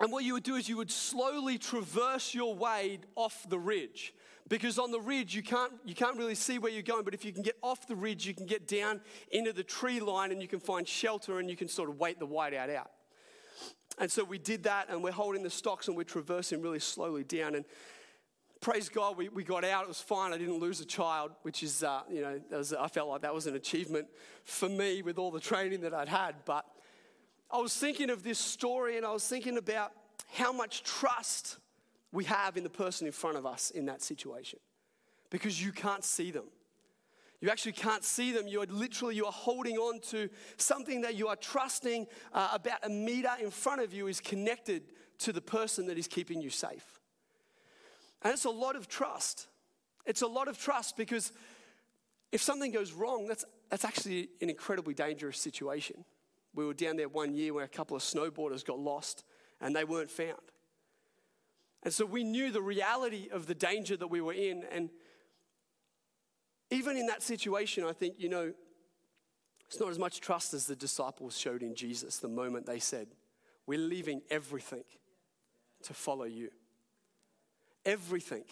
And 0.00 0.12
what 0.12 0.24
you 0.24 0.34
would 0.34 0.42
do 0.42 0.56
is 0.56 0.68
you 0.68 0.76
would 0.76 0.90
slowly 0.90 1.58
traverse 1.58 2.34
your 2.34 2.54
way 2.54 3.00
off 3.14 3.46
the 3.48 3.58
ridge. 3.58 4.14
Because 4.48 4.78
on 4.78 4.92
the 4.92 5.00
ridge, 5.00 5.34
you 5.34 5.42
can't, 5.42 5.72
you 5.84 5.94
can't 5.94 6.16
really 6.16 6.34
see 6.34 6.58
where 6.58 6.70
you're 6.70 6.82
going, 6.82 7.02
but 7.02 7.14
if 7.14 7.24
you 7.24 7.32
can 7.32 7.42
get 7.42 7.56
off 7.62 7.88
the 7.88 7.96
ridge, 7.96 8.26
you 8.26 8.34
can 8.34 8.46
get 8.46 8.68
down 8.68 9.00
into 9.32 9.52
the 9.52 9.64
tree 9.64 9.98
line 9.98 10.30
and 10.30 10.40
you 10.40 10.46
can 10.46 10.60
find 10.60 10.86
shelter 10.86 11.40
and 11.40 11.50
you 11.50 11.56
can 11.56 11.66
sort 11.66 11.88
of 11.88 11.98
wait 11.98 12.20
the 12.20 12.26
whiteout 12.26 12.74
out. 12.74 12.90
And 13.98 14.10
so 14.12 14.22
we 14.22 14.38
did 14.38 14.64
that, 14.64 14.88
and 14.90 15.02
we're 15.02 15.10
holding 15.10 15.42
the 15.42 15.50
stocks 15.50 15.88
and 15.88 15.96
we're 15.96 16.04
traversing 16.04 16.60
really 16.60 16.78
slowly 16.78 17.24
down. 17.24 17.54
And 17.54 17.64
praise 18.60 18.88
God, 18.88 19.16
we, 19.16 19.30
we 19.30 19.42
got 19.42 19.64
out. 19.64 19.84
It 19.84 19.88
was 19.88 20.00
fine. 20.00 20.32
I 20.32 20.38
didn't 20.38 20.58
lose 20.58 20.80
a 20.80 20.84
child, 20.84 21.32
which 21.42 21.62
is, 21.62 21.82
uh, 21.82 22.02
you 22.10 22.20
know, 22.20 22.40
was, 22.50 22.72
I 22.72 22.88
felt 22.88 23.08
like 23.08 23.22
that 23.22 23.34
was 23.34 23.46
an 23.46 23.56
achievement 23.56 24.06
for 24.44 24.68
me 24.68 25.02
with 25.02 25.18
all 25.18 25.30
the 25.30 25.40
training 25.40 25.80
that 25.80 25.94
I'd 25.94 26.08
had. 26.08 26.36
But 26.44 26.66
I 27.50 27.58
was 27.58 27.76
thinking 27.76 28.10
of 28.10 28.22
this 28.22 28.38
story 28.38 28.96
and 28.96 29.06
I 29.06 29.12
was 29.12 29.26
thinking 29.26 29.56
about 29.56 29.92
how 30.32 30.52
much 30.52 30.82
trust 30.82 31.58
we 32.12 32.24
have 32.24 32.56
in 32.56 32.64
the 32.64 32.70
person 32.70 33.06
in 33.06 33.12
front 33.12 33.36
of 33.36 33.46
us 33.46 33.70
in 33.70 33.86
that 33.86 34.02
situation 34.02 34.58
because 35.30 35.62
you 35.62 35.72
can't 35.72 36.04
see 36.04 36.30
them. 36.30 36.44
You 37.40 37.50
actually 37.50 37.72
can't 37.72 38.02
see 38.02 38.32
them. 38.32 38.48
You 38.48 38.62
are 38.62 38.66
literally 38.66 39.14
you 39.14 39.26
are 39.26 39.32
holding 39.32 39.76
on 39.76 40.00
to 40.10 40.28
something 40.56 41.02
that 41.02 41.14
you 41.14 41.28
are 41.28 41.36
trusting 41.36 42.06
uh, 42.32 42.50
about 42.52 42.78
a 42.82 42.88
meter 42.88 43.30
in 43.40 43.50
front 43.50 43.82
of 43.82 43.92
you 43.92 44.06
is 44.06 44.20
connected 44.20 44.84
to 45.18 45.32
the 45.32 45.40
person 45.40 45.86
that 45.86 45.98
is 45.98 46.08
keeping 46.08 46.40
you 46.40 46.50
safe. 46.50 47.00
And 48.22 48.32
it's 48.32 48.44
a 48.44 48.50
lot 48.50 48.74
of 48.74 48.88
trust. 48.88 49.48
It's 50.06 50.22
a 50.22 50.26
lot 50.26 50.48
of 50.48 50.58
trust 50.58 50.96
because 50.96 51.32
if 52.32 52.42
something 52.42 52.72
goes 52.72 52.92
wrong, 52.92 53.26
that's, 53.26 53.44
that's 53.70 53.84
actually 53.84 54.30
an 54.40 54.48
incredibly 54.48 54.94
dangerous 54.94 55.38
situation. 55.38 56.04
We 56.56 56.64
were 56.64 56.74
down 56.74 56.96
there 56.96 57.08
one 57.08 57.34
year 57.34 57.52
where 57.54 57.64
a 57.64 57.68
couple 57.68 57.96
of 57.96 58.02
snowboarders 58.02 58.64
got 58.64 58.78
lost 58.78 59.24
and 59.60 59.76
they 59.76 59.84
weren't 59.84 60.10
found. 60.10 60.40
And 61.82 61.92
so 61.92 62.04
we 62.04 62.24
knew 62.24 62.50
the 62.50 62.62
reality 62.62 63.28
of 63.30 63.46
the 63.46 63.54
danger 63.54 63.96
that 63.96 64.08
we 64.08 64.20
were 64.20 64.32
in. 64.32 64.64
And 64.72 64.90
even 66.70 66.96
in 66.96 67.06
that 67.06 67.22
situation, 67.22 67.84
I 67.84 67.92
think, 67.92 68.14
you 68.18 68.28
know, 68.28 68.52
it's 69.68 69.78
not 69.78 69.90
as 69.90 69.98
much 69.98 70.20
trust 70.20 70.54
as 70.54 70.66
the 70.66 70.74
disciples 70.74 71.36
showed 71.38 71.62
in 71.62 71.74
Jesus 71.74 72.16
the 72.16 72.28
moment 72.28 72.66
they 72.66 72.78
said, 72.78 73.08
We're 73.66 73.78
leaving 73.78 74.22
everything 74.30 74.84
to 75.82 75.94
follow 75.94 76.24
you. 76.24 76.50
Everything. 77.84 78.44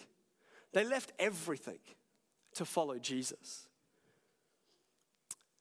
They 0.73 0.85
left 0.85 1.11
everything 1.17 1.79
to 2.53 2.65
follow 2.65 2.99
Jesus. 2.99 3.67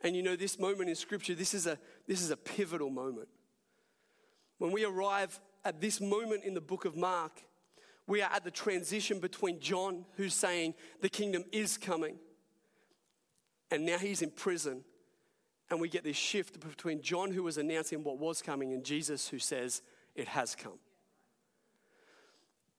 And 0.04 0.14
you 0.14 0.22
know, 0.22 0.36
this 0.36 0.58
moment 0.58 0.90
in 0.90 0.94
Scripture, 0.94 1.34
this 1.34 1.54
is 1.54 1.66
a, 1.66 1.78
this 2.06 2.20
is 2.20 2.30
a 2.30 2.36
pivotal 2.36 2.90
moment. 2.90 3.28
When 4.58 4.70
we 4.70 4.84
arrive 4.84 5.40
at 5.64 5.80
this 5.80 5.98
moment 5.98 6.44
in 6.44 6.52
the 6.52 6.60
book 6.60 6.84
of 6.84 6.94
Mark, 6.94 7.40
we 8.06 8.20
are 8.20 8.30
at 8.30 8.44
the 8.44 8.50
transition 8.50 9.18
between 9.18 9.60
John, 9.60 10.04
who's 10.16 10.34
saying 10.34 10.74
the 11.00 11.08
kingdom 11.08 11.42
is 11.52 11.78
coming, 11.78 12.16
and 13.70 13.86
now 13.86 13.96
he's 13.96 14.20
in 14.20 14.30
prison. 14.30 14.84
And 15.70 15.80
we 15.80 15.88
get 15.88 16.04
this 16.04 16.18
shift 16.18 16.60
between 16.60 17.00
John, 17.00 17.32
who 17.32 17.42
was 17.42 17.56
announcing 17.56 18.04
what 18.04 18.18
was 18.18 18.42
coming, 18.42 18.74
and 18.74 18.84
Jesus, 18.84 19.28
who 19.28 19.38
says 19.38 19.80
it 20.14 20.28
has 20.28 20.54
come. 20.54 20.78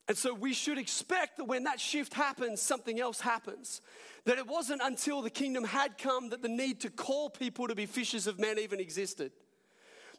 And 0.07 0.17
so 0.17 0.33
we 0.33 0.53
should 0.53 0.77
expect 0.77 1.37
that 1.37 1.45
when 1.45 1.63
that 1.63 1.79
shift 1.79 2.13
happens, 2.13 2.61
something 2.61 2.99
else 2.99 3.19
happens. 3.19 3.81
That 4.25 4.37
it 4.37 4.47
wasn't 4.47 4.81
until 4.83 5.21
the 5.21 5.29
kingdom 5.29 5.63
had 5.63 5.97
come 5.97 6.29
that 6.29 6.41
the 6.41 6.47
need 6.47 6.81
to 6.81 6.89
call 6.89 7.29
people 7.29 7.67
to 7.67 7.75
be 7.75 7.85
fishers 7.85 8.27
of 8.27 8.39
men 8.39 8.59
even 8.59 8.79
existed. 8.79 9.31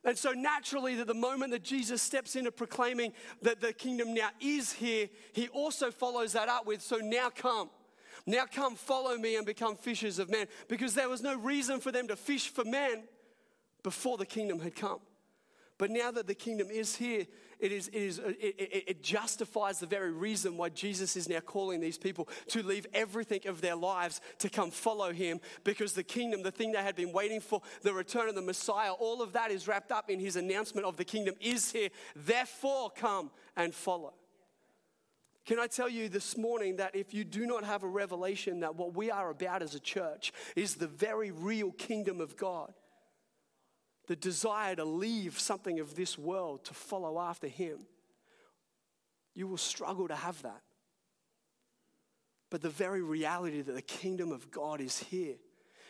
And 0.05 0.17
so, 0.17 0.33
naturally, 0.33 0.95
that 0.97 1.07
the 1.07 1.15
moment 1.15 1.53
that 1.53 1.65
Jesus 1.65 2.03
steps 2.03 2.37
into 2.37 2.53
proclaiming 2.53 3.13
that 3.43 3.61
the 3.61 3.73
kingdom 3.73 4.15
now 4.15 4.29
is 4.41 4.73
here, 4.73 5.09
he 5.33 5.49
also 5.49 5.91
follows 5.91 6.33
that 6.33 6.49
up 6.49 6.67
with, 6.67 6.83
So 6.83 6.97
now 6.99 7.31
come. 7.31 7.71
Now 8.27 8.45
come 8.51 8.75
follow 8.75 9.17
me 9.17 9.37
and 9.37 9.47
become 9.47 9.77
fishers 9.77 10.19
of 10.19 10.31
men. 10.31 10.47
Because 10.69 10.95
there 10.95 11.09
was 11.09 11.23
no 11.23 11.37
reason 11.37 11.81
for 11.81 11.93
them 11.93 12.09
to 12.09 12.17
fish 12.17 12.49
for 12.49 12.65
men 12.65 13.05
before 13.83 14.17
the 14.17 14.27
kingdom 14.27 14.61
had 14.61 14.75
come. 14.75 14.99
But 15.79 15.91
now 15.91 16.11
that 16.11 16.27
the 16.27 16.35
kingdom 16.35 16.69
is 16.71 16.97
here, 16.97 17.27
it, 17.59 17.73
is, 17.73 17.89
it, 17.89 17.95
is, 17.95 18.19
it, 18.19 18.37
it, 18.41 18.85
it, 18.89 19.03
justifies 19.03 19.79
the 19.79 19.87
very 19.87 20.13
reason 20.13 20.57
why 20.57 20.69
Jesus 20.69 21.17
is 21.17 21.29
now 21.29 21.41
calling 21.41 21.81
these 21.81 21.99
people 21.99 22.29
to 22.49 22.63
leave 22.63 22.87
everything 22.93 23.41
of 23.47 23.61
their 23.61 23.77
lives 23.77 24.21
to 24.39 24.49
come 24.49 24.71
follow 24.71 25.13
him 25.13 25.41
because 25.65 25.93
the 25.93 26.03
kingdom, 26.03 26.43
the 26.43 26.51
thing 26.51 26.73
they 26.73 26.83
had 26.83 26.97
been 26.97 27.13
waiting 27.13 27.41
for, 27.41 27.63
the 27.83 27.93
return 27.93 28.29
of 28.29 28.35
the 28.35 28.43
Messiah, 28.43 28.93
all 28.93 29.23
of 29.23 29.33
that 29.33 29.51
is 29.51 29.67
wrapped 29.67 29.93
up 29.93 30.11
in 30.11 30.21
his 30.21 30.37
announcement 30.37 30.87
of 30.87 30.97
the 30.97 31.05
kingdom 31.05 31.35
is 31.41 31.73
here. 31.73 31.89
Therefore, 32.15 32.91
come 32.91 33.31
and 33.57 33.75
follow. 33.75 34.15
Can 35.47 35.61
I 35.61 35.69
tell 35.69 35.89
you 35.89 36.09
this 36.09 36.37
morning 36.37 36.77
that 36.77 36.97
if 36.97 37.15
you 37.15 37.23
do 37.23 37.47
not 37.47 37.63
have 37.63 37.85
a 37.85 37.89
revelation 37.89 38.61
that 38.61 38.75
what 38.75 38.97
we 38.97 39.13
are 39.13 39.31
about 39.31 39.63
as 39.63 39.77
a 39.77 39.81
church 39.81 40.33
is 40.57 40.75
the 40.75 40.89
very 40.89 41.31
real 41.31 41.71
kingdom 41.71 42.21
of 42.21 42.37
God? 42.37 42.75
The 44.07 44.17
desire 44.17 44.77
to 44.77 44.85
leave 44.85 45.39
something 45.39 45.81
of 45.81 45.95
this 45.95 46.17
world 46.17 46.65
to 46.65 46.75
follow 46.75 47.19
after 47.19 47.49
Him, 47.49 47.81
you 49.35 49.47
will 49.47 49.57
struggle 49.57 50.09
to 50.09 50.15
have 50.15 50.41
that. 50.43 50.63
But 52.51 52.63
the 52.63 52.71
very 52.71 53.03
reality 53.03 53.61
that 53.63 53.73
the 53.73 53.83
kingdom 53.83 54.31
of 54.31 54.51
God 54.51 54.81
is 54.81 54.99
here, 54.99 55.35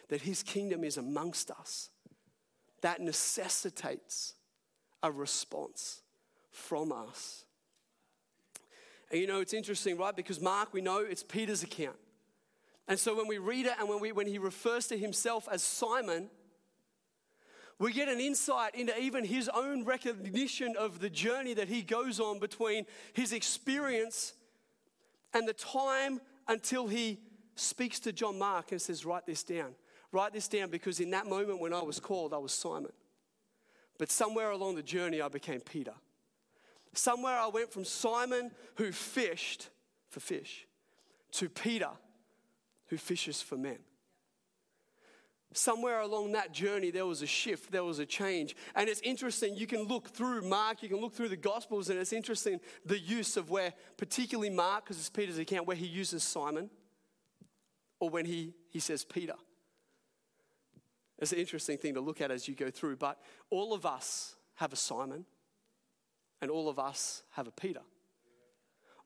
that 0.09 0.23
His 0.23 0.43
kingdom 0.43 0.85
is 0.85 0.97
amongst 0.97 1.51
us, 1.51 1.91
that 2.81 3.01
necessitates 3.01 4.35
a 5.03 5.11
response 5.11 6.03
from 6.51 6.93
us. 6.93 7.45
And 9.11 9.21
you 9.21 9.27
know, 9.27 9.41
it's 9.41 9.53
interesting, 9.53 9.97
right? 9.99 10.17
Because 10.17 10.41
Mark, 10.41 10.73
we 10.73 10.81
know 10.81 10.99
it's 10.99 11.23
Peter's 11.23 11.63
account. 11.63 11.97
And 12.89 12.99
so 12.99 13.15
when 13.17 13.27
we 13.27 13.39
read 13.39 13.67
it 13.67 13.75
and 13.79 13.89
when, 13.89 14.01
we, 14.01 14.13
when 14.13 14.27
he 14.27 14.39
refers 14.39 14.87
to 14.89 14.99
himself 14.99 15.49
as 15.51 15.63
Simon, 15.63 16.31
we 17.79 17.93
get 17.93 18.09
an 18.09 18.21
insight 18.21 18.75
into 18.75 18.99
even 18.99 19.25
his 19.25 19.51
own 19.51 19.85
recognition 19.85 20.77
of 20.79 21.01
the 21.01 21.11
journey 21.11 21.55
that 21.55 21.69
he 21.69 21.83
goes 21.83 22.21
on 22.21 22.39
between 22.39 22.87
his 23.13 23.33
experience 23.33 24.33
and 25.35 25.47
the 25.47 25.53
time 25.53 26.21
until 26.49 26.87
he 26.89 27.19
speaks 27.55 28.01
to 28.01 28.13
John 28.13 28.39
Mark 28.39 28.73
and 28.73 28.81
says, 28.81 29.05
Write 29.05 29.27
this 29.27 29.43
down. 29.43 29.75
Write 30.13 30.33
this 30.33 30.49
down 30.49 30.71
because 30.71 31.01
in 31.01 31.11
that 31.11 31.27
moment 31.27 31.61
when 31.61 31.75
I 31.75 31.83
was 31.83 32.01
called, 32.01 32.33
I 32.33 32.39
was 32.39 32.53
Simon. 32.53 32.93
But 33.99 34.11
somewhere 34.11 34.51
along 34.51 34.77
the 34.77 34.83
journey, 34.83 35.21
I 35.21 35.29
became 35.29 35.61
Peter. 35.61 35.95
Somewhere 36.95 37.39
I 37.39 37.49
went 37.49 37.71
from 37.71 37.85
Simon, 37.85 38.51
who 38.77 38.93
fished 38.93 39.69
for 40.09 40.21
fish, 40.21 40.67
to 41.33 41.49
Peter, 41.51 41.91
who 42.87 42.97
fishes 42.97 43.43
for 43.43 43.57
men. 43.57 43.79
Somewhere 45.53 46.01
along 46.01 46.33
that 46.33 46.53
journey, 46.53 46.91
there 46.91 47.07
was 47.07 47.23
a 47.23 47.27
shift, 47.27 47.71
there 47.71 47.85
was 47.85 47.99
a 47.99 48.07
change. 48.07 48.55
And 48.75 48.89
it's 48.89 49.01
interesting, 49.01 49.57
you 49.57 49.67
can 49.67 49.83
look 49.85 50.09
through 50.09 50.43
Mark, 50.43 50.83
you 50.83 50.89
can 50.89 50.99
look 50.99 51.15
through 51.15 51.31
the 51.31 51.37
Gospels, 51.37 51.89
and 51.89 51.99
it's 51.99 52.13
interesting 52.13 52.61
the 52.85 52.99
use 52.99 53.37
of 53.37 53.49
where, 53.49 53.73
particularly 53.97 54.51
Mark, 54.51 54.85
because 54.85 54.99
it's 54.99 55.09
Peter's 55.09 55.39
account, 55.39 55.67
where 55.67 55.77
he 55.77 55.87
uses 55.87 56.23
Simon, 56.23 56.69
or 58.01 58.11
when 58.11 58.27
he, 58.27 58.55
he 58.69 58.81
says 58.81 59.05
Peter. 59.05 59.35
It's 61.19 61.33
an 61.33 61.39
interesting 61.39 61.79
thing 61.79 61.95
to 61.95 62.01
look 62.01 62.21
at 62.21 62.31
as 62.31 62.47
you 62.47 62.55
go 62.55 62.71
through, 62.71 62.97
but 62.97 63.19
all 63.49 63.73
of 63.73 63.87
us 63.87 64.37
have 64.57 64.73
a 64.73 64.77
Simon, 64.77 65.25
and 66.43 66.51
all 66.51 66.69
of 66.69 66.79
us 66.79 67.23
have 67.31 67.47
a 67.47 67.53
Peter. 67.53 67.81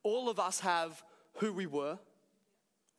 All 0.03 0.29
of 0.29 0.41
us 0.41 0.61
have 0.61 1.03
who 1.35 1.53
we 1.53 1.67
were, 1.67 1.99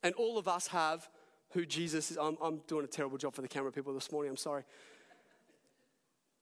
and 0.04 0.16
all 0.16 0.38
of 0.38 0.48
us 0.48 0.68
have 0.68 1.10
who 1.52 1.66
Jesus 1.66 2.12
is. 2.12 2.18
I'm, 2.18 2.38
I'm 2.42 2.62
doing 2.68 2.84
a 2.84 2.88
terrible 2.88 3.18
job 3.18 3.34
for 3.34 3.42
the 3.42 3.48
camera 3.48 3.72
people 3.72 3.94
this 3.94 4.12
morning, 4.12 4.30
I'm 4.30 4.38
sorry. 4.38 4.64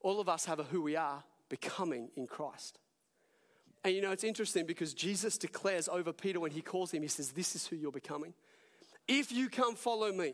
All 0.01 0.19
of 0.19 0.29
us 0.29 0.45
have 0.45 0.59
a 0.59 0.63
who 0.63 0.81
we 0.81 0.95
are 0.95 1.23
becoming 1.49 2.09
in 2.15 2.27
Christ. 2.27 2.79
And 3.83 3.95
you 3.95 4.01
know, 4.01 4.11
it's 4.11 4.23
interesting 4.23 4.65
because 4.65 4.93
Jesus 4.93 5.37
declares 5.37 5.87
over 5.87 6.11
Peter 6.11 6.39
when 6.39 6.51
he 6.51 6.61
calls 6.61 6.91
him, 6.91 7.01
he 7.01 7.07
says, 7.07 7.31
This 7.31 7.55
is 7.55 7.67
who 7.67 7.75
you're 7.75 7.91
becoming. 7.91 8.33
If 9.07 9.31
you 9.31 9.49
come 9.49 9.75
follow 9.75 10.11
me, 10.11 10.33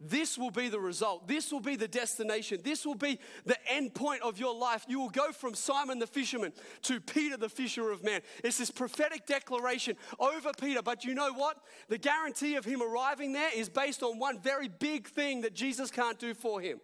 this 0.00 0.38
will 0.38 0.50
be 0.50 0.68
the 0.68 0.80
result. 0.80 1.28
This 1.28 1.52
will 1.52 1.60
be 1.60 1.76
the 1.76 1.88
destination. 1.88 2.60
This 2.64 2.86
will 2.86 2.94
be 2.94 3.18
the 3.44 3.56
end 3.70 3.94
point 3.94 4.22
of 4.22 4.38
your 4.38 4.54
life. 4.54 4.86
You 4.88 4.98
will 4.98 5.10
go 5.10 5.30
from 5.30 5.54
Simon 5.54 5.98
the 5.98 6.06
fisherman 6.06 6.52
to 6.82 7.00
Peter 7.00 7.36
the 7.36 7.50
fisher 7.50 7.90
of 7.90 8.02
men. 8.02 8.22
It's 8.42 8.58
this 8.58 8.70
prophetic 8.70 9.26
declaration 9.26 9.96
over 10.18 10.52
Peter. 10.58 10.80
But 10.82 11.04
you 11.04 11.14
know 11.14 11.32
what? 11.34 11.58
The 11.88 11.98
guarantee 11.98 12.56
of 12.56 12.64
him 12.64 12.82
arriving 12.82 13.34
there 13.34 13.50
is 13.54 13.68
based 13.68 14.02
on 14.02 14.18
one 14.18 14.40
very 14.40 14.68
big 14.68 15.06
thing 15.06 15.42
that 15.42 15.54
Jesus 15.54 15.90
can't 15.90 16.18
do 16.18 16.32
for 16.34 16.60
him 16.60 16.80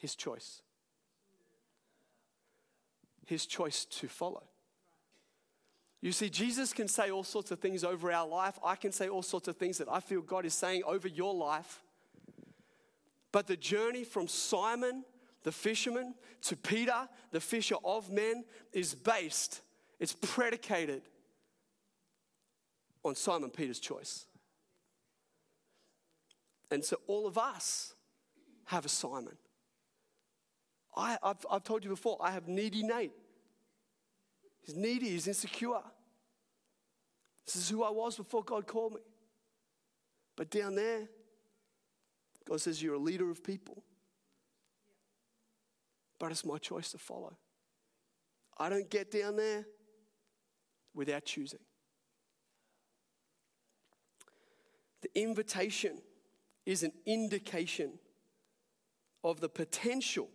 his 0.00 0.16
choice. 0.16 0.62
His 3.26 3.44
choice 3.44 3.84
to 3.84 4.08
follow. 4.08 4.49
You 6.00 6.12
see, 6.12 6.30
Jesus 6.30 6.72
can 6.72 6.88
say 6.88 7.10
all 7.10 7.24
sorts 7.24 7.50
of 7.50 7.58
things 7.58 7.84
over 7.84 8.10
our 8.10 8.26
life. 8.26 8.58
I 8.64 8.74
can 8.74 8.90
say 8.90 9.08
all 9.08 9.22
sorts 9.22 9.48
of 9.48 9.56
things 9.56 9.78
that 9.78 9.88
I 9.90 10.00
feel 10.00 10.22
God 10.22 10.46
is 10.46 10.54
saying 10.54 10.82
over 10.86 11.06
your 11.06 11.34
life. 11.34 11.82
But 13.32 13.46
the 13.46 13.56
journey 13.56 14.04
from 14.04 14.26
Simon, 14.26 15.04
the 15.42 15.52
fisherman, 15.52 16.14
to 16.42 16.56
Peter, 16.56 17.08
the 17.32 17.40
fisher 17.40 17.76
of 17.84 18.10
men, 18.10 18.44
is 18.72 18.94
based, 18.94 19.60
it's 19.98 20.14
predicated 20.14 21.02
on 23.04 23.14
Simon 23.14 23.50
Peter's 23.50 23.78
choice. 23.78 24.26
And 26.70 26.84
so 26.84 26.96
all 27.06 27.26
of 27.26 27.36
us 27.36 27.94
have 28.66 28.86
a 28.86 28.88
Simon. 28.88 29.36
I, 30.96 31.18
have 31.22 31.44
I've 31.50 31.64
told 31.64 31.84
you 31.84 31.90
before, 31.90 32.16
I 32.20 32.30
have 32.30 32.48
needy 32.48 32.82
Nate. 32.82 33.12
He's 34.62 34.74
needy, 34.74 35.10
he's 35.10 35.28
insecure. 35.28 35.82
This 37.46 37.56
is 37.56 37.68
who 37.68 37.82
I 37.82 37.90
was 37.90 38.16
before 38.16 38.44
God 38.44 38.66
called 38.66 38.94
me. 38.94 39.00
But 40.36 40.50
down 40.50 40.74
there, 40.74 41.08
God 42.48 42.60
says, 42.60 42.82
You're 42.82 42.94
a 42.94 42.98
leader 42.98 43.30
of 43.30 43.42
people. 43.42 43.82
But 46.18 46.30
it's 46.30 46.44
my 46.44 46.58
choice 46.58 46.92
to 46.92 46.98
follow. 46.98 47.36
I 48.58 48.68
don't 48.68 48.90
get 48.90 49.10
down 49.10 49.36
there 49.36 49.64
without 50.94 51.24
choosing. 51.24 51.60
The 55.00 55.08
invitation 55.18 56.02
is 56.66 56.82
an 56.82 56.92
indication 57.06 57.92
of 59.24 59.40
the 59.40 59.48
potential 59.48 60.28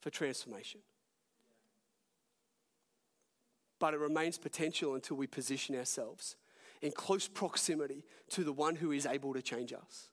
for 0.00 0.10
transformation 0.10 0.80
but 3.78 3.94
it 3.94 4.00
remains 4.00 4.38
potential 4.38 4.94
until 4.94 5.16
we 5.16 5.26
position 5.26 5.76
ourselves 5.76 6.36
in 6.82 6.92
close 6.92 7.26
proximity 7.28 8.04
to 8.30 8.44
the 8.44 8.52
one 8.52 8.76
who 8.76 8.92
is 8.92 9.06
able 9.06 9.32
to 9.34 9.42
change 9.42 9.72
us. 9.72 10.08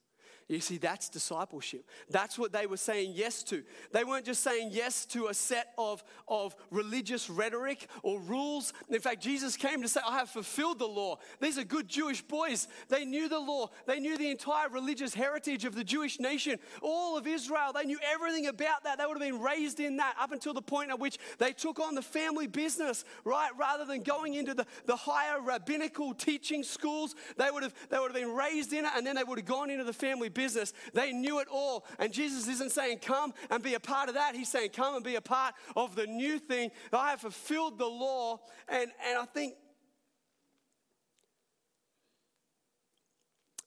You 0.52 0.60
see, 0.60 0.78
that's 0.78 1.08
discipleship. 1.08 1.86
That's 2.10 2.38
what 2.38 2.52
they 2.52 2.66
were 2.66 2.78
saying 2.78 3.14
yes 3.16 3.42
to. 3.44 3.64
They 3.94 4.04
weren't 4.04 4.26
just 4.26 4.44
saying 4.44 4.70
yes 4.74 5.06
to 5.08 5.28
a 5.28 5.34
set 5.34 5.74
of, 5.78 6.04
of 6.28 6.56
religious 6.72 7.30
rhetoric 7.30 7.88
or 8.04 8.20
rules. 8.20 8.74
In 8.90 9.00
fact, 9.00 9.22
Jesus 9.22 9.56
came 9.56 9.82
to 9.82 9.88
say, 9.88 10.02
I 10.06 10.18
have 10.20 10.30
fulfilled 10.30 10.80
the 10.80 10.88
law. 10.88 11.20
These 11.40 11.58
are 11.58 11.64
good 11.64 11.88
Jewish 11.88 12.22
boys. 12.22 12.68
They 12.90 13.06
knew 13.06 13.30
the 13.30 13.40
law, 13.40 13.70
they 13.88 14.00
knew 14.00 14.18
the 14.18 14.30
entire 14.30 14.68
religious 14.68 15.14
heritage 15.14 15.64
of 15.64 15.74
the 15.74 15.86
Jewish 15.86 16.20
nation, 16.20 16.60
all 16.82 17.18
of 17.18 17.28
Israel. 17.28 17.72
They 17.74 17.86
knew 17.86 18.00
everything 18.14 18.48
about 18.48 18.84
that. 18.84 18.98
They 18.98 19.06
would 19.06 19.22
have 19.22 19.32
been 19.32 19.42
raised 19.42 19.80
in 19.80 19.98
that 19.98 20.16
up 20.20 20.34
until 20.34 20.54
the 20.54 20.62
point 20.62 20.90
at 20.90 21.00
which 21.00 21.18
they 21.38 21.54
took 21.54 21.80
on 21.80 21.96
the 21.96 22.02
family 22.02 22.48
business, 22.48 23.06
right? 23.24 23.52
Rather 23.58 23.86
than 23.86 24.04
going 24.04 24.34
into 24.34 24.54
the, 24.54 24.66
the 24.86 24.98
higher 24.98 25.42
rabbinical 25.42 26.14
teaching 26.14 26.62
schools, 26.64 27.16
they 27.38 27.50
would, 27.50 27.64
have, 27.64 27.74
they 27.90 27.98
would 27.98 28.12
have 28.12 28.22
been 28.22 28.36
raised 28.36 28.74
in 28.74 28.84
it 28.84 28.92
and 28.98 29.08
then 29.08 29.16
they 29.16 29.24
would 29.24 29.40
have 29.40 29.48
gone 29.48 29.70
into 29.70 29.86
the 29.86 29.94
family 29.94 30.28
business 30.28 30.41
business. 30.42 30.74
They 30.94 31.12
knew 31.12 31.40
it 31.40 31.48
all. 31.52 31.86
And 32.00 32.12
Jesus 32.12 32.48
isn't 32.48 32.72
saying, 32.72 33.00
Come 33.00 33.34
and 33.52 33.62
be 33.62 33.76
a 33.76 33.80
part 33.80 34.10
of 34.10 34.16
that. 34.16 34.36
He's 34.36 34.50
saying, 34.50 34.72
Come 34.72 34.96
and 34.96 35.04
be 35.04 35.16
a 35.16 35.22
part 35.22 35.54
of 35.76 35.96
the 35.96 36.08
new 36.08 36.40
thing. 36.40 36.72
I 36.92 37.12
have 37.12 37.22
fulfilled 37.22 37.78
the 37.78 37.86
law. 37.86 38.40
And, 38.68 38.92
and 39.08 39.20
I 39.20 39.26
think. 39.26 39.54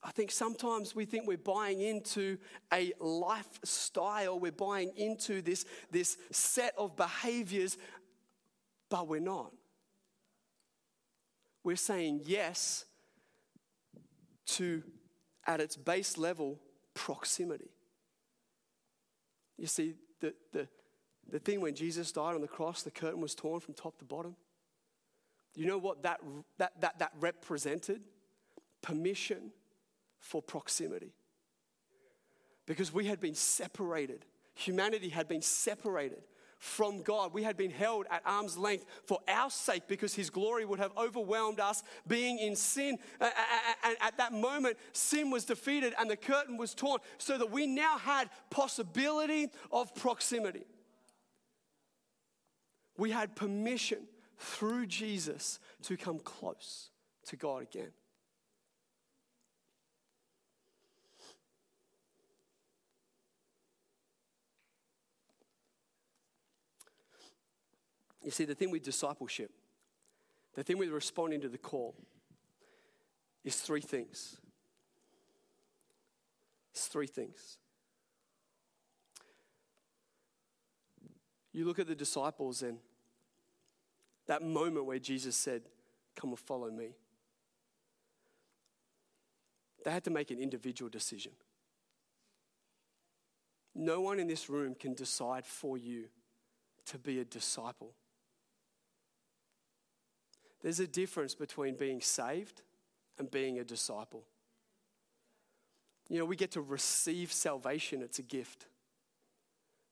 I 0.06 0.10
think 0.10 0.30
sometimes 0.30 0.94
we 0.94 1.06
think 1.06 1.26
we're 1.26 1.38
buying 1.38 1.80
into 1.80 2.36
a 2.70 2.92
lifestyle, 3.00 4.38
we're 4.38 4.52
buying 4.52 4.92
into 4.98 5.40
this, 5.40 5.64
this 5.90 6.18
set 6.30 6.74
of 6.76 6.94
behaviors, 6.94 7.78
but 8.90 9.08
we're 9.08 9.20
not. 9.20 9.50
We're 11.62 11.76
saying 11.76 12.20
yes 12.26 12.84
to 14.46 14.82
at 15.46 15.60
its 15.60 15.76
base 15.76 16.16
level, 16.18 16.60
proximity. 16.94 17.70
You 19.58 19.66
see, 19.66 19.94
the, 20.20 20.34
the, 20.52 20.68
the 21.30 21.38
thing 21.38 21.60
when 21.60 21.74
Jesus 21.74 22.12
died 22.12 22.34
on 22.34 22.40
the 22.40 22.48
cross, 22.48 22.82
the 22.82 22.90
curtain 22.90 23.20
was 23.20 23.34
torn 23.34 23.60
from 23.60 23.74
top 23.74 23.98
to 23.98 24.04
bottom. 24.04 24.36
You 25.54 25.66
know 25.66 25.78
what 25.78 26.02
that, 26.02 26.20
that, 26.58 26.80
that, 26.80 26.98
that 26.98 27.12
represented? 27.20 28.02
Permission 28.82 29.52
for 30.18 30.42
proximity. 30.42 31.12
Because 32.66 32.92
we 32.92 33.06
had 33.06 33.20
been 33.20 33.34
separated, 33.34 34.24
humanity 34.54 35.10
had 35.10 35.28
been 35.28 35.42
separated 35.42 36.22
from 36.58 37.02
God. 37.02 37.32
We 37.32 37.42
had 37.42 37.56
been 37.56 37.70
held 37.70 38.06
at 38.10 38.22
arm's 38.24 38.56
length 38.56 38.86
for 39.04 39.18
our 39.28 39.50
sake 39.50 39.84
because 39.88 40.14
His 40.14 40.30
glory 40.30 40.64
would 40.64 40.78
have 40.78 40.92
overwhelmed 40.96 41.60
us 41.60 41.82
being 42.06 42.38
in 42.38 42.56
sin. 42.56 42.98
And 43.20 43.96
at 44.00 44.16
that 44.18 44.32
moment, 44.32 44.76
sin 44.92 45.30
was 45.30 45.44
defeated 45.44 45.94
and 45.98 46.10
the 46.10 46.16
curtain 46.16 46.56
was 46.56 46.74
torn 46.74 47.00
so 47.18 47.38
that 47.38 47.50
we 47.50 47.66
now 47.66 47.98
had 47.98 48.30
possibility 48.50 49.48
of 49.70 49.94
proximity. 49.94 50.64
We 52.96 53.10
had 53.10 53.34
permission 53.34 54.06
through 54.38 54.86
Jesus 54.86 55.58
to 55.82 55.96
come 55.96 56.18
close 56.18 56.90
to 57.26 57.36
God 57.36 57.62
again. 57.62 57.90
You 68.24 68.30
see, 68.30 68.46
the 68.46 68.54
thing 68.54 68.70
with 68.70 68.82
discipleship, 68.82 69.50
the 70.54 70.62
thing 70.62 70.78
with 70.78 70.88
responding 70.88 71.42
to 71.42 71.48
the 71.48 71.58
call, 71.58 71.94
is 73.44 73.56
three 73.56 73.82
things. 73.82 74.38
It's 76.72 76.86
three 76.86 77.06
things. 77.06 77.58
You 81.52 81.66
look 81.66 81.78
at 81.78 81.86
the 81.86 81.94
disciples 81.94 82.62
and 82.62 82.78
that 84.26 84.42
moment 84.42 84.86
where 84.86 84.98
Jesus 84.98 85.36
said, 85.36 85.62
Come 86.16 86.30
and 86.30 86.38
follow 86.38 86.70
me. 86.70 86.94
They 89.84 89.90
had 89.90 90.04
to 90.04 90.10
make 90.10 90.30
an 90.30 90.38
individual 90.38 90.88
decision. 90.88 91.32
No 93.74 94.00
one 94.00 94.18
in 94.18 94.28
this 94.28 94.48
room 94.48 94.74
can 94.74 94.94
decide 94.94 95.44
for 95.44 95.76
you 95.76 96.04
to 96.86 96.98
be 96.98 97.20
a 97.20 97.24
disciple. 97.24 97.92
There's 100.64 100.80
a 100.80 100.86
difference 100.86 101.34
between 101.34 101.76
being 101.76 102.00
saved 102.00 102.62
and 103.18 103.30
being 103.30 103.58
a 103.58 103.64
disciple. 103.64 104.24
You 106.08 106.18
know, 106.18 106.24
we 106.24 106.36
get 106.36 106.52
to 106.52 106.62
receive 106.62 107.30
salvation, 107.30 108.00
it's 108.00 108.18
a 108.18 108.22
gift. 108.22 108.64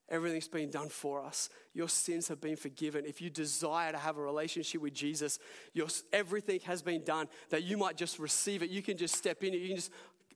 Everything's 0.08 0.48
been 0.48 0.70
done 0.70 0.88
for 0.88 1.22
us. 1.22 1.50
Your 1.74 1.90
sins 1.90 2.28
have 2.28 2.40
been 2.40 2.56
forgiven. 2.56 3.04
If 3.06 3.20
you 3.20 3.28
desire 3.28 3.92
to 3.92 3.98
have 3.98 4.16
a 4.16 4.22
relationship 4.22 4.80
with 4.80 4.94
Jesus, 4.94 5.38
your, 5.74 5.88
everything 6.10 6.60
has 6.60 6.80
been 6.80 7.04
done 7.04 7.28
that 7.50 7.64
you 7.64 7.76
might 7.76 7.98
just 7.98 8.18
receive 8.18 8.62
it. 8.62 8.70
You 8.70 8.82
can 8.82 8.96
just 8.96 9.14
step 9.14 9.44
in 9.44 9.52
it. 9.52 9.58
You 9.58 9.68
can 9.68 9.76
just, 9.76 9.90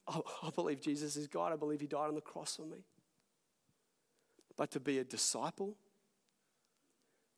oh, 0.06 0.22
I 0.42 0.50
believe 0.50 0.82
Jesus 0.82 1.16
is 1.16 1.26
God. 1.26 1.52
I 1.52 1.56
believe 1.56 1.80
He 1.80 1.86
died 1.86 2.08
on 2.08 2.14
the 2.14 2.20
cross 2.20 2.56
for 2.56 2.66
me. 2.66 2.84
But 4.56 4.70
to 4.72 4.80
be 4.80 4.98
a 4.98 5.04
disciple, 5.04 5.76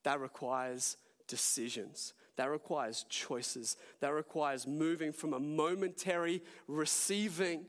that 0.03 0.21
requires 0.21 0.97
decisions. 1.29 2.13
That 2.39 2.51
requires 2.51 3.05
choices. 3.09 3.77
That 3.99 4.15
requires 4.15 4.65
moving 4.65 5.13
from 5.13 5.35
a 5.35 5.41
momentary 5.41 6.41
receiving 6.69 7.65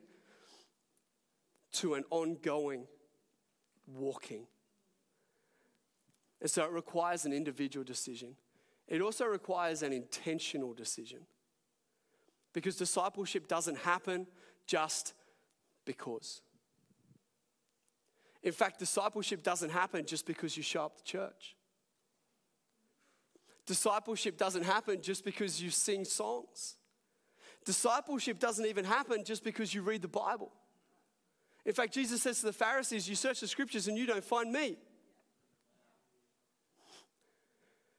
to 1.73 1.95
an 1.95 2.03
ongoing 2.11 2.85
walking. 3.87 4.45
And 6.39 6.51
so 6.51 6.63
it 6.65 6.71
requires 6.71 7.25
an 7.25 7.33
individual 7.33 7.83
decision. 7.83 8.35
It 8.87 9.01
also 9.01 9.25
requires 9.25 9.81
an 9.81 9.91
intentional 9.91 10.73
decision. 10.73 11.21
Because 12.53 12.75
discipleship 12.75 13.47
doesn't 13.47 13.79
happen 13.79 14.27
just 14.67 15.15
because. 15.83 16.43
In 18.43 18.51
fact, 18.51 18.77
discipleship 18.77 19.41
doesn't 19.41 19.71
happen 19.71 20.05
just 20.05 20.27
because 20.27 20.55
you 20.55 20.61
show 20.61 20.85
up 20.85 20.97
to 20.97 21.03
church. 21.03 21.55
Discipleship 23.69 24.35
doesn't 24.35 24.63
happen 24.63 24.99
just 24.99 25.23
because 25.23 25.61
you 25.61 25.69
sing 25.69 26.03
songs. 26.03 26.77
Discipleship 27.65 28.39
doesn't 28.39 28.65
even 28.65 28.83
happen 28.83 29.23
just 29.23 29.43
because 29.43 29.75
you 29.75 29.83
read 29.83 30.01
the 30.01 30.07
Bible. 30.07 30.51
In 31.67 31.73
fact, 31.73 31.93
Jesus 31.93 32.23
says 32.23 32.39
to 32.39 32.47
the 32.47 32.51
Pharisees, 32.51 33.07
You 33.07 33.13
search 33.13 33.41
the 33.41 33.47
scriptures 33.47 33.87
and 33.87 33.95
you 33.95 34.07
don't 34.07 34.23
find 34.23 34.51
me. 34.51 34.77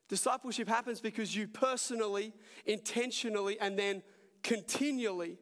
Discipleship 0.08 0.66
happens 0.66 1.00
because 1.00 1.36
you 1.36 1.46
personally, 1.46 2.32
intentionally, 2.66 3.56
and 3.60 3.78
then 3.78 4.02
continually 4.42 5.38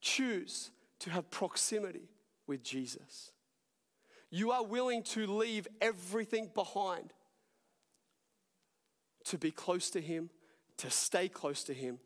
choose 0.00 0.70
to 1.00 1.10
have 1.10 1.28
proximity 1.32 2.10
with 2.46 2.62
Jesus. 2.62 3.32
You 4.30 4.52
are 4.52 4.64
willing 4.64 5.02
to 5.02 5.26
leave 5.26 5.66
everything 5.80 6.48
behind 6.54 7.12
to 9.26 9.38
be 9.38 9.50
close 9.50 9.90
to 9.90 10.00
Him, 10.00 10.30
to 10.78 10.90
stay 10.90 11.28
close 11.28 11.64
to 11.64 11.74
Him, 11.74 11.98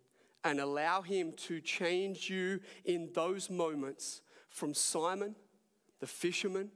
and 0.44 0.60
allow 0.60 1.02
Him 1.02 1.32
to 1.36 1.60
change 1.60 2.30
you 2.30 2.60
in 2.84 3.10
those 3.14 3.50
moments 3.50 4.22
from 4.48 4.74
Simon, 4.74 5.36
the 6.00 6.06
fisherman, 6.06 6.70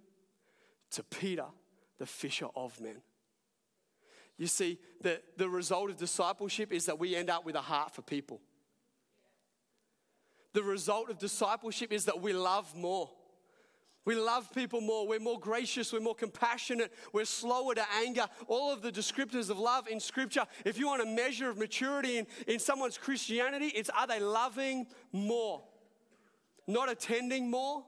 to 0.91 1.03
Peter, 1.03 1.47
the 1.99 2.07
fisher 2.07 2.47
of 2.55 2.81
men. 2.81 3.03
You 4.37 4.47
see, 4.47 4.79
the, 5.01 5.21
the 5.37 5.49
result 5.49 5.91
of 5.91 5.97
discipleship 5.97 6.73
is 6.73 6.87
that 6.87 6.99
we 6.99 7.15
end 7.15 7.31
up 7.31 7.45
with 7.45 7.55
a 7.55 7.61
heart 7.61 7.95
for 7.95 8.03
people. 8.03 8.41
The 10.53 10.63
result 10.63 11.11
of 11.11 11.19
discipleship 11.19 11.93
is 11.93 12.05
that 12.05 12.21
we 12.21 12.33
love 12.33 12.75
more. 12.77 13.11
We 14.05 14.15
love 14.17 14.53
people 14.53 14.81
more. 14.81 15.07
We're 15.09 15.19
more 15.19 15.41
gracious. 15.41 15.93
We're 15.93 16.01
more 16.01 16.15
compassionate. 16.15 16.93
We're 17.13 17.25
slower 17.25 17.75
to 17.75 17.85
anger. 18.05 18.27
All 18.49 18.73
of 18.73 18.83
the 18.83 18.93
descriptors 18.93 19.49
of 19.49 19.59
love 19.59 19.89
in 19.89 19.99
Scripture, 19.99 20.45
if 20.65 20.79
you 20.79 20.87
want 20.87 21.03
a 21.03 21.07
measure 21.07 21.49
of 21.49 21.57
maturity 21.57 22.19
in, 22.19 22.27
in 22.47 22.59
someone's 22.59 22.99
Christianity, 22.99 23.67
it's 23.69 23.91
are 23.91 24.07
they 24.07 24.21
loving 24.21 24.87
more? 25.13 25.63
Not 26.67 26.91
attending 26.91 27.51
more? 27.51 27.85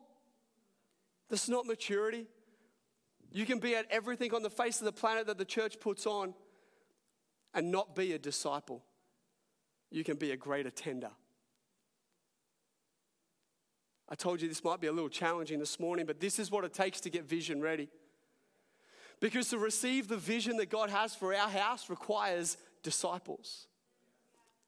That's 1.29 1.49
not 1.49 1.67
maturity. 1.67 2.27
You 3.33 3.45
can 3.45 3.59
be 3.59 3.75
at 3.75 3.87
everything 3.91 4.33
on 4.33 4.43
the 4.43 4.51
face 4.51 4.81
of 4.81 4.87
the 4.87 4.93
planet 4.93 5.27
that 5.27 5.37
the 5.37 5.45
church 5.45 5.81
puts 5.81 6.07
on 6.07 6.33
and 7.53 7.71
not 7.71 7.95
be 7.95 8.13
a 8.13 8.19
disciple. 8.19 8.83
You 9.91 10.05
can 10.05 10.17
be 10.17 10.31
a 10.31 10.37
great 10.37 10.67
attender. 10.67 11.11
I 14.09 14.15
told 14.15 14.41
you 14.41 14.49
this 14.49 14.63
might 14.63 14.81
be 14.81 14.87
a 14.87 14.93
little 14.93 15.09
challenging 15.09 15.59
this 15.59 15.81
morning, 15.81 16.07
but 16.07 16.21
this 16.21 16.39
is 16.39 16.51
what 16.51 16.65
it 16.65 16.73
takes 16.73 17.01
to 17.01 17.11
get 17.11 17.25
vision 17.25 17.61
ready. 17.61 17.89
Because 19.19 19.49
to 19.49 19.59
receive 19.59 20.09
the 20.09 20.17
vision 20.17 20.57
that 20.59 20.71
God 20.71 20.91
has 20.91 21.15
for 21.15 21.35
our 21.35 21.49
house 21.49 21.89
requires 21.89 22.57
disciples, 22.83 23.67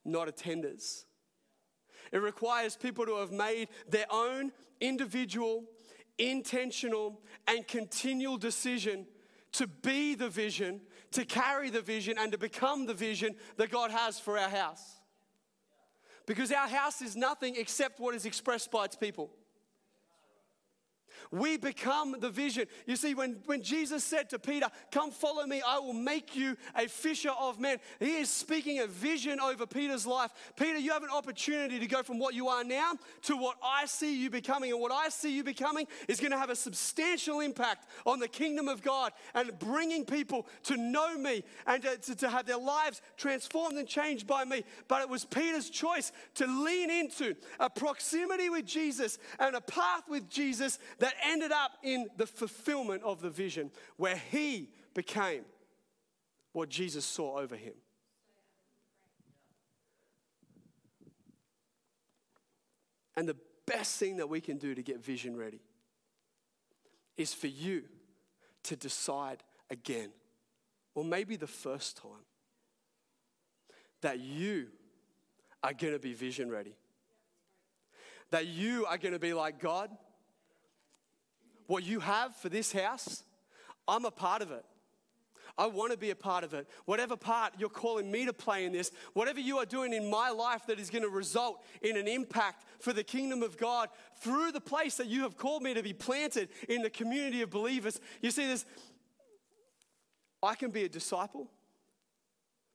not 0.03 0.27
attenders. 0.27 1.05
It 2.11 2.17
requires 2.17 2.75
people 2.75 3.05
to 3.05 3.17
have 3.17 3.31
made 3.31 3.69
their 3.87 4.07
own 4.11 4.51
individual 4.81 5.65
intentional, 6.19 7.21
and 7.47 7.67
continual 7.67 8.37
decision 8.37 9.07
to 9.53 9.65
be 9.65 10.13
the 10.13 10.29
vision, 10.29 10.81
to 11.11 11.25
carry 11.25 11.71
the 11.71 11.81
vision, 11.81 12.17
and 12.19 12.31
to 12.33 12.37
become 12.37 12.85
the 12.85 12.93
vision 12.93 13.33
that 13.57 13.71
God 13.71 13.89
has 13.89 14.19
for 14.19 14.37
our 14.37 14.49
house. 14.49 14.98
Because 16.29 16.51
our 16.51 16.67
house 16.67 17.01
is 17.01 17.15
nothing 17.15 17.55
except 17.57 17.99
what 17.99 18.13
is 18.13 18.23
expressed 18.27 18.69
by 18.69 18.85
its 18.85 18.95
people. 18.95 19.31
We 21.31 21.57
become 21.57 22.15
the 22.19 22.31
vision. 22.31 22.65
You 22.87 22.95
see, 22.95 23.13
when, 23.13 23.37
when 23.45 23.61
Jesus 23.61 24.03
said 24.03 24.31
to 24.31 24.39
Peter, 24.39 24.67
Come 24.91 25.11
follow 25.11 25.45
me, 25.45 25.61
I 25.65 25.77
will 25.77 25.93
make 25.93 26.35
you 26.35 26.57
a 26.75 26.87
fisher 26.87 27.29
of 27.29 27.59
men, 27.59 27.77
he 27.99 28.17
is 28.17 28.29
speaking 28.31 28.79
a 28.79 28.87
vision 28.87 29.39
over 29.39 29.67
Peter's 29.67 30.07
life. 30.07 30.31
Peter, 30.55 30.79
you 30.79 30.91
have 30.91 31.03
an 31.03 31.11
opportunity 31.11 31.77
to 31.77 31.85
go 31.85 32.01
from 32.01 32.17
what 32.17 32.33
you 32.33 32.47
are 32.47 32.63
now 32.63 32.93
to 33.23 33.37
what 33.37 33.57
I 33.63 33.85
see 33.85 34.19
you 34.19 34.31
becoming. 34.31 34.71
And 34.71 34.81
what 34.81 34.91
I 34.91 35.09
see 35.09 35.35
you 35.35 35.43
becoming 35.43 35.85
is 36.07 36.19
going 36.19 36.31
to 36.31 36.37
have 36.37 36.49
a 36.49 36.55
substantial 36.55 37.41
impact 37.41 37.87
on 38.07 38.19
the 38.19 38.27
kingdom 38.27 38.67
of 38.67 38.81
God 38.81 39.11
and 39.35 39.51
bringing 39.59 40.05
people 40.05 40.47
to 40.63 40.77
know 40.77 41.15
me 41.15 41.43
and 41.67 41.83
to, 41.83 41.97
to, 41.97 42.15
to 42.15 42.29
have 42.29 42.47
their 42.47 42.57
lives 42.57 43.03
transformed 43.17 43.77
and 43.77 43.87
changed 43.87 44.25
by 44.25 44.45
me. 44.45 44.63
But 44.87 45.03
it 45.03 45.09
was 45.09 45.25
Peter's 45.25 45.69
choice 45.69 46.11
to 46.35 46.47
lean 46.47 46.89
into 46.89 47.35
a 47.59 47.69
proximity 47.69 48.49
with 48.49 48.65
Jesus 48.65 49.19
and 49.37 49.55
a 49.55 49.61
path 49.61 50.09
with 50.09 50.27
Jesus 50.27 50.79
that 50.97 51.13
ended 51.23 51.51
up 51.51 51.71
in 51.83 52.07
the 52.17 52.25
fulfillment 52.25 53.03
of 53.03 53.21
the 53.21 53.29
vision 53.29 53.71
where 53.97 54.15
he 54.31 54.69
became 54.93 55.43
what 56.53 56.69
Jesus 56.69 57.05
saw 57.05 57.37
over 57.37 57.55
him. 57.55 57.73
And 63.15 63.27
the 63.27 63.37
best 63.65 63.97
thing 63.97 64.17
that 64.17 64.29
we 64.29 64.41
can 64.41 64.57
do 64.57 64.73
to 64.73 64.81
get 64.81 65.03
vision 65.03 65.35
ready 65.35 65.61
is 67.17 67.33
for 67.33 67.47
you 67.47 67.83
to 68.63 68.75
decide 68.75 69.43
again, 69.69 70.09
or 70.95 71.03
maybe 71.03 71.35
the 71.35 71.47
first 71.47 71.97
time, 71.97 72.25
that 74.01 74.19
you 74.19 74.67
are 75.61 75.73
going 75.73 75.93
to 75.93 75.99
be 75.99 76.13
vision 76.13 76.49
ready. 76.49 76.75
That 78.31 78.47
you 78.47 78.85
are 78.85 78.97
going 78.97 79.13
to 79.13 79.19
be 79.19 79.33
like 79.33 79.59
God 79.59 79.89
what 81.69 81.83
you 81.83 81.99
have 81.99 82.35
for 82.35 82.49
this 82.49 82.71
house, 82.71 83.23
I'm 83.87 84.03
a 84.03 84.11
part 84.11 84.41
of 84.41 84.51
it. 84.51 84.65
I 85.55 85.67
want 85.67 85.91
to 85.91 85.97
be 85.97 86.09
a 86.09 86.15
part 86.15 86.43
of 86.43 86.53
it. 86.55 86.67
Whatever 86.85 87.15
part 87.15 87.53
you're 87.59 87.69
calling 87.69 88.09
me 88.09 88.25
to 88.25 88.33
play 88.33 88.65
in 88.65 88.71
this, 88.71 88.91
whatever 89.13 89.39
you 89.39 89.59
are 89.59 89.65
doing 89.65 89.93
in 89.93 90.09
my 90.09 90.29
life 90.29 90.65
that 90.67 90.79
is 90.79 90.89
going 90.89 91.03
to 91.03 91.09
result 91.09 91.63
in 91.83 91.95
an 91.95 92.07
impact 92.07 92.65
for 92.79 92.91
the 92.91 93.03
kingdom 93.03 93.43
of 93.43 93.55
God 93.57 93.89
through 94.19 94.51
the 94.51 94.61
place 94.61 94.95
that 94.95 95.07
you 95.07 95.21
have 95.21 95.37
called 95.37 95.61
me 95.61 95.75
to 95.75 95.83
be 95.83 95.93
planted 95.93 96.49
in 96.67 96.81
the 96.81 96.89
community 96.89 97.43
of 97.43 97.51
believers. 97.51 97.99
You 98.21 98.31
see, 98.31 98.47
this 98.47 98.65
I 100.41 100.55
can 100.55 100.71
be 100.71 100.85
a 100.85 100.89
disciple, 100.89 101.51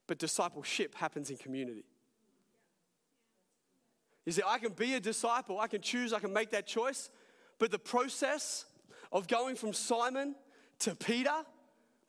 but 0.07 0.19
discipleship 0.19 0.95
happens 0.95 1.31
in 1.31 1.37
community. 1.37 1.85
You 4.25 4.33
see, 4.33 4.43
I 4.47 4.59
can 4.59 4.73
be 4.73 4.95
a 4.95 5.01
disciple, 5.01 5.59
I 5.59 5.67
can 5.67 5.81
choose, 5.81 6.13
I 6.13 6.21
can 6.21 6.33
make 6.33 6.51
that 6.51 6.67
choice, 6.67 7.11
but 7.59 7.71
the 7.71 7.79
process 7.79 8.67
of 9.14 9.29
going 9.29 9.55
from 9.57 9.72
Simon 9.72 10.35
to 10.81 10.94
Peter, 10.94 11.33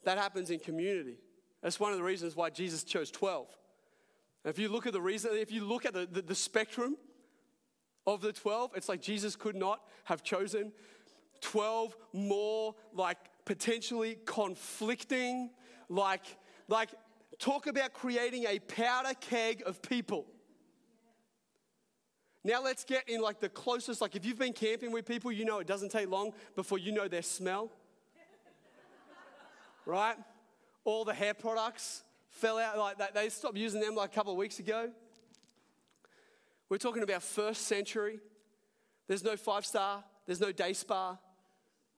that 0.03 0.17
happens 0.17 0.49
in 0.49 0.59
community. 0.59 1.19
That's 1.61 1.79
one 1.79 1.91
of 1.91 1.97
the 1.97 2.03
reasons 2.03 2.35
why 2.35 2.49
Jesus 2.49 2.83
chose 2.83 3.11
12. 3.11 3.47
If 4.43 4.59
you 4.59 4.69
look 4.69 4.85
at 4.85 4.93
the 4.93 5.01
reason, 5.01 5.31
if 5.33 5.51
you 5.51 5.63
look 5.63 5.85
at 5.85 5.93
the, 5.93 6.07
the, 6.11 6.21
the 6.21 6.35
spectrum 6.35 6.97
of 8.05 8.21
the 8.21 8.33
12, 8.33 8.71
it's 8.75 8.89
like 8.89 9.01
Jesus 9.01 9.35
could 9.35 9.55
not 9.55 9.81
have 10.03 10.23
chosen 10.23 10.71
12 11.41 11.95
more 12.13 12.75
like 12.93 13.17
potentially 13.45 14.17
conflicting, 14.25 15.51
like, 15.89 16.25
like 16.67 16.89
talk 17.39 17.67
about 17.67 17.93
creating 17.93 18.45
a 18.47 18.59
powder 18.59 19.13
keg 19.19 19.63
of 19.65 19.81
people. 19.81 20.25
Now 22.45 22.61
let's 22.61 22.83
get 22.83 23.09
in 23.09 23.21
like 23.21 23.39
the 23.39 23.49
closest, 23.49 24.01
like 24.01 24.15
if 24.15 24.23
you've 24.23 24.37
been 24.37 24.53
camping 24.53 24.91
with 24.91 25.07
people, 25.07 25.31
you 25.31 25.45
know 25.45 25.57
it 25.57 25.65
doesn't 25.65 25.89
take 25.89 26.07
long 26.07 26.31
before 26.55 26.77
you 26.77 26.91
know 26.91 27.07
their 27.07 27.23
smell. 27.23 27.71
right? 29.87 30.15
All 30.83 31.03
the 31.03 31.13
hair 31.15 31.33
products 31.33 32.03
fell 32.29 32.59
out, 32.59 32.77
like 32.77 33.13
they 33.15 33.29
stopped 33.29 33.57
using 33.57 33.81
them 33.81 33.95
like 33.95 34.11
a 34.11 34.13
couple 34.13 34.31
of 34.31 34.37
weeks 34.37 34.59
ago. 34.59 34.91
We're 36.69 36.77
talking 36.77 37.01
about 37.01 37.23
first 37.23 37.63
century. 37.63 38.19
There's 39.07 39.23
no 39.23 39.35
five 39.37 39.65
star, 39.65 40.03
there's 40.27 40.39
no 40.39 40.51
day 40.51 40.73
spa. 40.73 41.17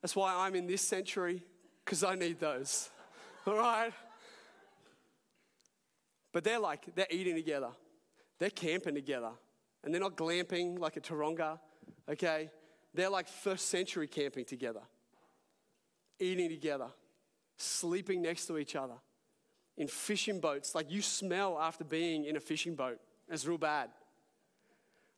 That's 0.01 0.15
why 0.15 0.33
I'm 0.33 0.55
in 0.55 0.65
this 0.65 0.81
century, 0.81 1.43
because 1.83 2.05
I 2.05 2.15
need 2.15 2.39
those. 2.39 2.89
All 3.47 3.57
right? 3.57 3.91
But 6.31 6.45
they're 6.45 6.59
like, 6.59 6.95
they're 6.95 7.05
eating 7.11 7.35
together, 7.35 7.71
they're 8.39 8.49
camping 8.49 8.95
together, 8.95 9.31
and 9.87 9.93
they're 9.93 10.01
not 10.01 10.17
glamping 10.17 10.77
like 10.77 10.97
a 10.97 10.99
Taronga, 10.99 11.57
okay? 12.09 12.51
They're 12.93 13.09
like 13.09 13.25
first 13.25 13.69
century 13.69 14.05
camping 14.05 14.43
together, 14.43 14.81
eating 16.19 16.49
together, 16.49 16.87
sleeping 17.55 18.21
next 18.21 18.47
to 18.47 18.57
each 18.57 18.75
other, 18.75 18.95
in 19.77 19.87
fishing 19.87 20.41
boats. 20.41 20.75
Like 20.75 20.91
you 20.91 21.01
smell 21.01 21.57
after 21.57 21.85
being 21.85 22.25
in 22.25 22.35
a 22.35 22.41
fishing 22.41 22.75
boat. 22.75 22.99
It's 23.29 23.45
real 23.45 23.57
bad. 23.57 23.89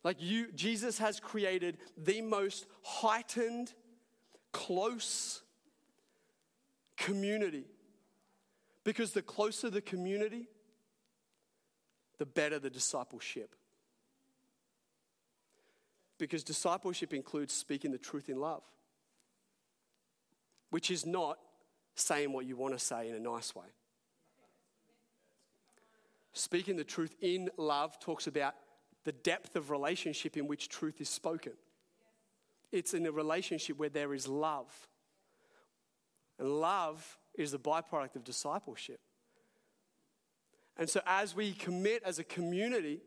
Like 0.03 0.17
you, 0.19 0.51
Jesus 0.51 0.99
has 0.99 1.19
created 1.19 1.79
the 1.97 2.21
most 2.21 2.67
heightened, 2.83 3.73
close 4.51 5.41
community. 6.95 7.65
Because 8.83 9.13
the 9.13 9.23
closer 9.23 9.71
the 9.71 9.81
community, 9.81 10.47
the 12.19 12.27
better 12.27 12.59
the 12.59 12.69
discipleship. 12.69 13.55
Because 16.19 16.43
discipleship 16.43 17.13
includes 17.13 17.53
speaking 17.53 17.91
the 17.91 17.97
truth 17.97 18.29
in 18.29 18.39
love, 18.39 18.61
which 20.69 20.91
is 20.91 21.05
not 21.05 21.39
saying 21.95 22.31
what 22.31 22.45
you 22.45 22.55
want 22.55 22.77
to 22.77 22.79
say 22.79 23.09
in 23.09 23.15
a 23.15 23.19
nice 23.19 23.55
way. 23.55 23.65
Speaking 26.33 26.75
the 26.75 26.83
truth 26.83 27.15
in 27.21 27.49
love 27.57 27.99
talks 27.99 28.27
about 28.27 28.53
the 29.05 29.11
depth 29.13 29.55
of 29.55 29.71
relationship 29.71 30.37
in 30.37 30.45
which 30.45 30.69
truth 30.69 31.01
is 31.01 31.09
spoken. 31.09 31.53
It's 32.71 32.93
in 32.93 33.05
a 33.07 33.11
relationship 33.11 33.79
where 33.79 33.89
there 33.89 34.13
is 34.13 34.27
love. 34.27 34.87
And 36.37 36.59
love 36.59 37.17
is 37.33 37.51
the 37.51 37.59
byproduct 37.59 38.15
of 38.15 38.23
discipleship. 38.23 38.99
And 40.77 40.89
so, 40.89 41.01
as 41.05 41.35
we 41.35 41.51
commit 41.53 42.03
as 42.05 42.19
a 42.19 42.23
community 42.23 43.01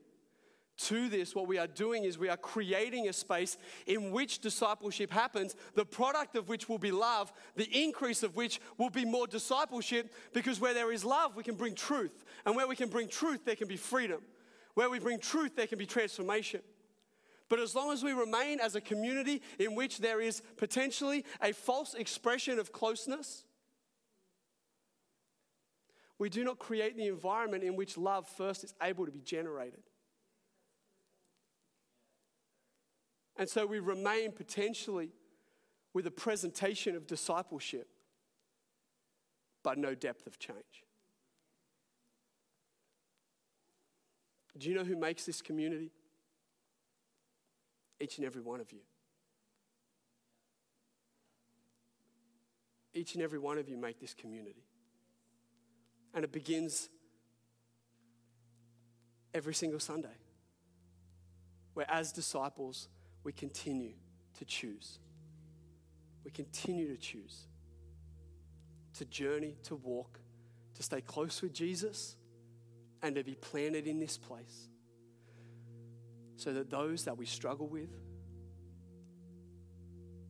to 0.88 1.08
this, 1.08 1.34
what 1.34 1.46
we 1.46 1.58
are 1.58 1.66
doing 1.66 2.04
is 2.04 2.18
we 2.18 2.28
are 2.28 2.36
creating 2.36 3.08
a 3.08 3.12
space 3.12 3.56
in 3.86 4.10
which 4.10 4.40
discipleship 4.40 5.10
happens, 5.10 5.54
the 5.74 5.84
product 5.84 6.36
of 6.36 6.48
which 6.48 6.68
will 6.68 6.78
be 6.78 6.90
love, 6.90 7.32
the 7.56 7.68
increase 7.72 8.22
of 8.22 8.36
which 8.36 8.60
will 8.78 8.90
be 8.90 9.04
more 9.04 9.26
discipleship, 9.26 10.12
because 10.32 10.60
where 10.60 10.74
there 10.74 10.92
is 10.92 11.04
love, 11.04 11.36
we 11.36 11.42
can 11.42 11.54
bring 11.54 11.74
truth. 11.74 12.24
And 12.44 12.56
where 12.56 12.66
we 12.66 12.76
can 12.76 12.88
bring 12.88 13.08
truth, 13.08 13.44
there 13.44 13.56
can 13.56 13.68
be 13.68 13.76
freedom. 13.76 14.22
Where 14.74 14.90
we 14.90 14.98
bring 14.98 15.18
truth, 15.18 15.56
there 15.56 15.66
can 15.66 15.78
be 15.78 15.86
transformation. 15.86 16.62
But 17.48 17.60
as 17.60 17.74
long 17.74 17.92
as 17.92 18.02
we 18.02 18.12
remain 18.12 18.60
as 18.60 18.74
a 18.76 18.80
community 18.80 19.42
in 19.58 19.74
which 19.74 19.98
there 19.98 20.20
is 20.20 20.40
potentially 20.56 21.24
a 21.40 21.52
false 21.52 21.92
expression 21.94 22.58
of 22.58 22.72
closeness, 22.72 23.44
we 26.18 26.30
do 26.30 26.44
not 26.44 26.58
create 26.58 26.96
the 26.96 27.08
environment 27.08 27.62
in 27.62 27.76
which 27.76 27.98
love 27.98 28.26
first 28.26 28.64
is 28.64 28.72
able 28.80 29.04
to 29.04 29.12
be 29.12 29.20
generated. 29.20 29.82
And 33.42 33.50
so 33.50 33.66
we 33.66 33.81
remain 33.81 34.31
potentially 34.31 35.09
with 35.94 36.07
a 36.07 36.12
presentation 36.12 36.94
of 36.94 37.09
discipleship, 37.09 37.88
but 39.64 39.78
no 39.78 39.96
depth 39.96 40.28
of 40.28 40.38
change. 40.38 40.85
Do 44.57 44.68
you 44.68 44.76
know 44.76 44.85
who 44.85 44.94
makes 44.94 45.24
this 45.24 45.42
community? 45.42 45.90
Each 47.98 48.16
and 48.16 48.24
every 48.24 48.42
one 48.42 48.61
of 48.61 48.70
you. 48.70 48.78
Each 52.94 53.14
and 53.14 53.24
every 53.24 53.40
one 53.40 53.59
of 53.59 53.68
you 53.68 53.76
make 53.76 53.98
this 53.98 54.14
community. 54.14 54.62
And 56.14 56.22
it 56.22 56.31
begins 56.31 56.90
every 59.35 59.55
single 59.55 59.81
Sunday, 59.81 60.14
where 61.74 61.90
as 61.90 62.12
disciples, 62.12 62.88
we 63.24 63.32
continue 63.32 63.92
to 64.38 64.44
choose. 64.44 64.98
We 66.24 66.30
continue 66.30 66.88
to 66.88 67.00
choose 67.00 67.46
to 68.94 69.04
journey, 69.06 69.56
to 69.64 69.74
walk, 69.74 70.20
to 70.74 70.82
stay 70.82 71.00
close 71.00 71.40
with 71.42 71.52
Jesus 71.52 72.16
and 73.02 73.14
to 73.16 73.24
be 73.24 73.35
planted 73.35 73.87
in 73.87 73.98
this 73.98 74.18
place 74.18 74.68
so 76.37 76.52
that 76.52 76.70
those 76.70 77.04
that 77.04 77.16
we 77.16 77.26
struggle 77.26 77.66
with 77.66 77.90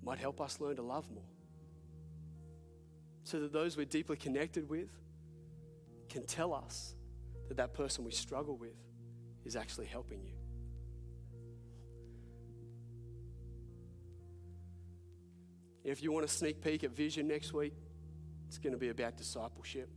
might 0.02 0.18
help 0.18 0.40
us 0.40 0.60
learn 0.60 0.76
to 0.76 0.82
love 0.82 1.10
more. 1.10 1.22
So 3.24 3.40
that 3.40 3.52
those 3.52 3.76
we're 3.76 3.86
deeply 3.86 4.16
connected 4.16 4.68
with 4.68 4.90
can 6.08 6.26
tell 6.26 6.52
us 6.52 6.94
that 7.48 7.56
that 7.56 7.72
person 7.72 8.04
we 8.04 8.10
struggle 8.10 8.56
with 8.56 8.76
is 9.44 9.56
actually 9.56 9.86
helping 9.86 10.22
you. 10.22 10.34
If 15.84 16.02
you 16.02 16.12
want 16.12 16.24
a 16.24 16.28
sneak 16.28 16.62
peek 16.62 16.84
at 16.84 16.92
Vision 16.92 17.26
next 17.26 17.52
week, 17.52 17.74
it's 18.46 18.58
going 18.58 18.72
to 18.72 18.78
be 18.78 18.90
about 18.90 19.16
discipleship. 19.16 19.88